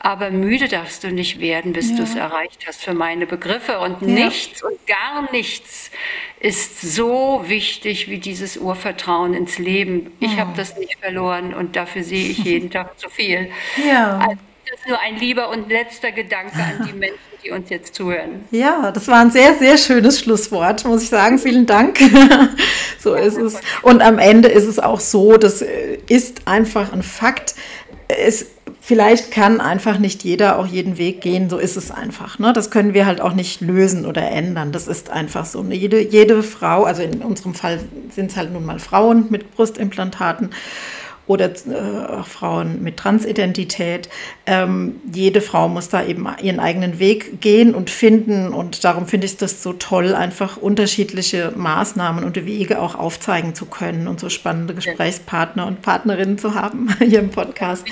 Aber 0.00 0.30
müde 0.30 0.68
darfst 0.68 1.04
du 1.04 1.08
nicht 1.10 1.40
werden, 1.40 1.72
bis 1.72 1.90
ja. 1.90 1.96
du 1.96 2.02
es 2.02 2.14
erreicht 2.14 2.64
hast, 2.66 2.82
für 2.82 2.94
meine 2.94 3.26
Begriffe. 3.26 3.78
Und 3.80 4.02
ja. 4.02 4.08
nichts 4.08 4.62
und 4.62 4.86
gar 4.86 5.30
nichts 5.32 5.90
ist 6.40 6.80
so 6.80 7.44
wichtig 7.46 8.08
wie 8.08 8.18
dieses 8.18 8.56
Urvertrauen 8.56 9.34
ins 9.34 9.58
Leben. 9.58 10.12
Ich 10.20 10.34
oh. 10.34 10.38
habe 10.38 10.52
das 10.56 10.76
nicht 10.76 10.98
verloren 10.98 11.54
und 11.54 11.76
dafür 11.76 12.02
sehe 12.02 12.28
ich 12.28 12.38
jeden 12.44 12.70
Tag 12.70 12.98
zu 12.98 13.08
viel. 13.08 13.50
Ja. 13.86 14.18
Also, 14.18 14.40
das 14.68 14.80
ist 14.80 14.88
nur 14.88 14.98
ein 15.00 15.16
lieber 15.16 15.50
und 15.50 15.68
letzter 15.68 16.10
Gedanke 16.10 16.56
an 16.56 16.86
die 16.86 16.92
Menschen, 16.98 17.18
die 17.44 17.50
uns 17.50 17.70
jetzt 17.70 17.94
zuhören. 17.94 18.44
Ja, 18.50 18.90
das 18.90 19.08
war 19.08 19.20
ein 19.20 19.30
sehr, 19.30 19.54
sehr 19.54 19.76
schönes 19.76 20.20
Schlusswort, 20.20 20.84
muss 20.84 21.02
ich 21.02 21.08
sagen. 21.08 21.38
Vielen 21.38 21.66
Dank. 21.66 21.98
so 22.98 23.14
ist 23.14 23.36
es. 23.36 23.56
Und 23.82 24.02
am 24.02 24.18
Ende 24.18 24.48
ist 24.48 24.66
es 24.66 24.78
auch 24.78 25.00
so, 25.00 25.36
das 25.36 25.62
äh, 25.62 25.98
ist 26.08 26.46
einfach 26.46 26.92
ein 26.92 27.02
Fakt. 27.02 27.54
Es 28.08 28.46
vielleicht 28.80 29.30
kann 29.30 29.62
einfach 29.62 29.98
nicht 29.98 30.24
jeder 30.24 30.58
auch 30.58 30.66
jeden 30.66 30.98
Weg 30.98 31.22
gehen, 31.22 31.48
so 31.48 31.56
ist 31.56 31.76
es 31.76 31.90
einfach. 31.90 32.38
Ne? 32.38 32.52
Das 32.52 32.70
können 32.70 32.92
wir 32.92 33.06
halt 33.06 33.20
auch 33.20 33.32
nicht 33.32 33.62
lösen 33.62 34.04
oder 34.04 34.30
ändern. 34.30 34.72
Das 34.72 34.88
ist 34.88 35.08
einfach 35.08 35.46
so. 35.46 35.64
Jede, 35.64 36.00
jede 36.00 36.42
Frau, 36.42 36.84
also 36.84 37.02
in 37.02 37.22
unserem 37.22 37.54
Fall 37.54 37.80
sind 38.10 38.30
es 38.30 38.36
halt 38.36 38.52
nun 38.52 38.66
mal 38.66 38.78
Frauen 38.78 39.26
mit 39.30 39.54
Brustimplantaten, 39.54 40.50
oder 41.26 41.46
äh, 41.46 42.22
Frauen 42.24 42.82
mit 42.82 42.98
Transidentität. 42.98 44.08
Ähm, 44.46 45.00
jede 45.12 45.40
Frau 45.40 45.68
muss 45.68 45.88
da 45.88 46.04
eben 46.04 46.26
ihren 46.42 46.60
eigenen 46.60 46.98
Weg 46.98 47.40
gehen 47.40 47.74
und 47.74 47.88
finden. 47.88 48.52
Und 48.52 48.84
darum 48.84 49.06
finde 49.06 49.26
ich 49.26 49.36
das 49.36 49.62
so 49.62 49.72
toll, 49.72 50.14
einfach 50.14 50.58
unterschiedliche 50.58 51.52
Maßnahmen 51.56 52.24
und 52.24 52.44
Wege 52.44 52.80
auch 52.80 52.94
aufzeigen 52.94 53.54
zu 53.54 53.66
können 53.66 54.06
und 54.06 54.20
so 54.20 54.28
spannende 54.28 54.74
Gesprächspartner 54.74 55.66
und 55.66 55.80
Partnerinnen 55.80 56.36
zu 56.36 56.54
haben 56.54 56.94
hier 56.98 57.20
im 57.20 57.30
Podcast. 57.30 57.84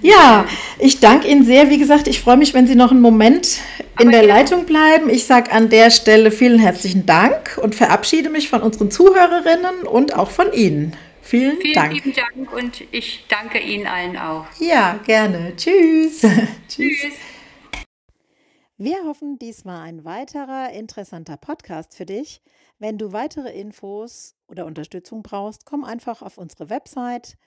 Ja, 0.00 0.46
ich 0.78 1.00
danke 1.00 1.28
Ihnen 1.28 1.44
sehr. 1.44 1.68
Wie 1.68 1.78
gesagt, 1.78 2.08
ich 2.08 2.20
freue 2.20 2.36
mich, 2.36 2.54
wenn 2.54 2.66
Sie 2.66 2.76
noch 2.76 2.90
einen 2.90 3.00
Moment 3.00 3.58
in 4.00 4.10
der 4.10 4.24
Leitung 4.26 4.64
bleiben. 4.64 5.10
Ich 5.10 5.24
sage 5.26 5.52
an 5.52 5.68
der 5.68 5.90
Stelle 5.90 6.30
vielen 6.30 6.58
herzlichen 6.58 7.04
Dank 7.04 7.58
und 7.62 7.74
verabschiede 7.74 8.30
mich 8.30 8.48
von 8.48 8.62
unseren 8.62 8.90
Zuhörerinnen 8.90 9.82
und 9.86 10.16
auch 10.16 10.30
von 10.30 10.52
Ihnen. 10.52 10.94
Vielen, 11.24 11.58
Vielen 11.58 11.74
Dank. 11.74 11.94
lieben 11.94 12.12
Dank 12.12 12.52
und 12.52 12.82
ich 12.92 13.24
danke 13.28 13.58
Ihnen 13.58 13.86
allen 13.86 14.18
auch. 14.18 14.44
Ja, 14.58 15.00
gerne. 15.06 15.54
Tschüss. 15.56 16.20
Tschüss. 16.68 17.14
Wir 18.76 19.04
hoffen, 19.04 19.38
dies 19.38 19.64
war 19.64 19.80
ein 19.80 20.04
weiterer 20.04 20.70
interessanter 20.72 21.38
Podcast 21.38 21.94
für 21.94 22.04
dich. 22.04 22.42
Wenn 22.78 22.98
du 22.98 23.12
weitere 23.14 23.58
Infos 23.58 24.36
oder 24.48 24.66
Unterstützung 24.66 25.22
brauchst, 25.22 25.64
komm 25.64 25.82
einfach 25.82 26.20
auf 26.20 26.36
unsere 26.36 26.68
Website. 26.68 27.38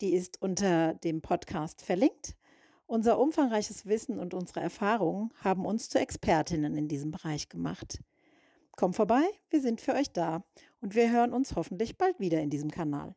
Die 0.00 0.14
ist 0.14 0.40
unter 0.40 0.94
dem 0.94 1.20
Podcast 1.20 1.82
verlinkt. 1.82 2.36
Unser 2.86 3.18
umfangreiches 3.18 3.86
Wissen 3.86 4.20
und 4.20 4.34
unsere 4.34 4.60
Erfahrungen 4.60 5.32
haben 5.42 5.66
uns 5.66 5.88
zu 5.88 5.98
Expertinnen 5.98 6.76
in 6.76 6.86
diesem 6.86 7.10
Bereich 7.10 7.48
gemacht. 7.48 7.98
Komm 8.76 8.94
vorbei, 8.94 9.24
wir 9.50 9.60
sind 9.60 9.80
für 9.80 9.94
euch 9.94 10.12
da 10.12 10.44
und 10.80 10.94
wir 10.94 11.10
hören 11.10 11.32
uns 11.32 11.56
hoffentlich 11.56 11.98
bald 11.98 12.18
wieder 12.20 12.40
in 12.40 12.50
diesem 12.50 12.70
Kanal. 12.70 13.14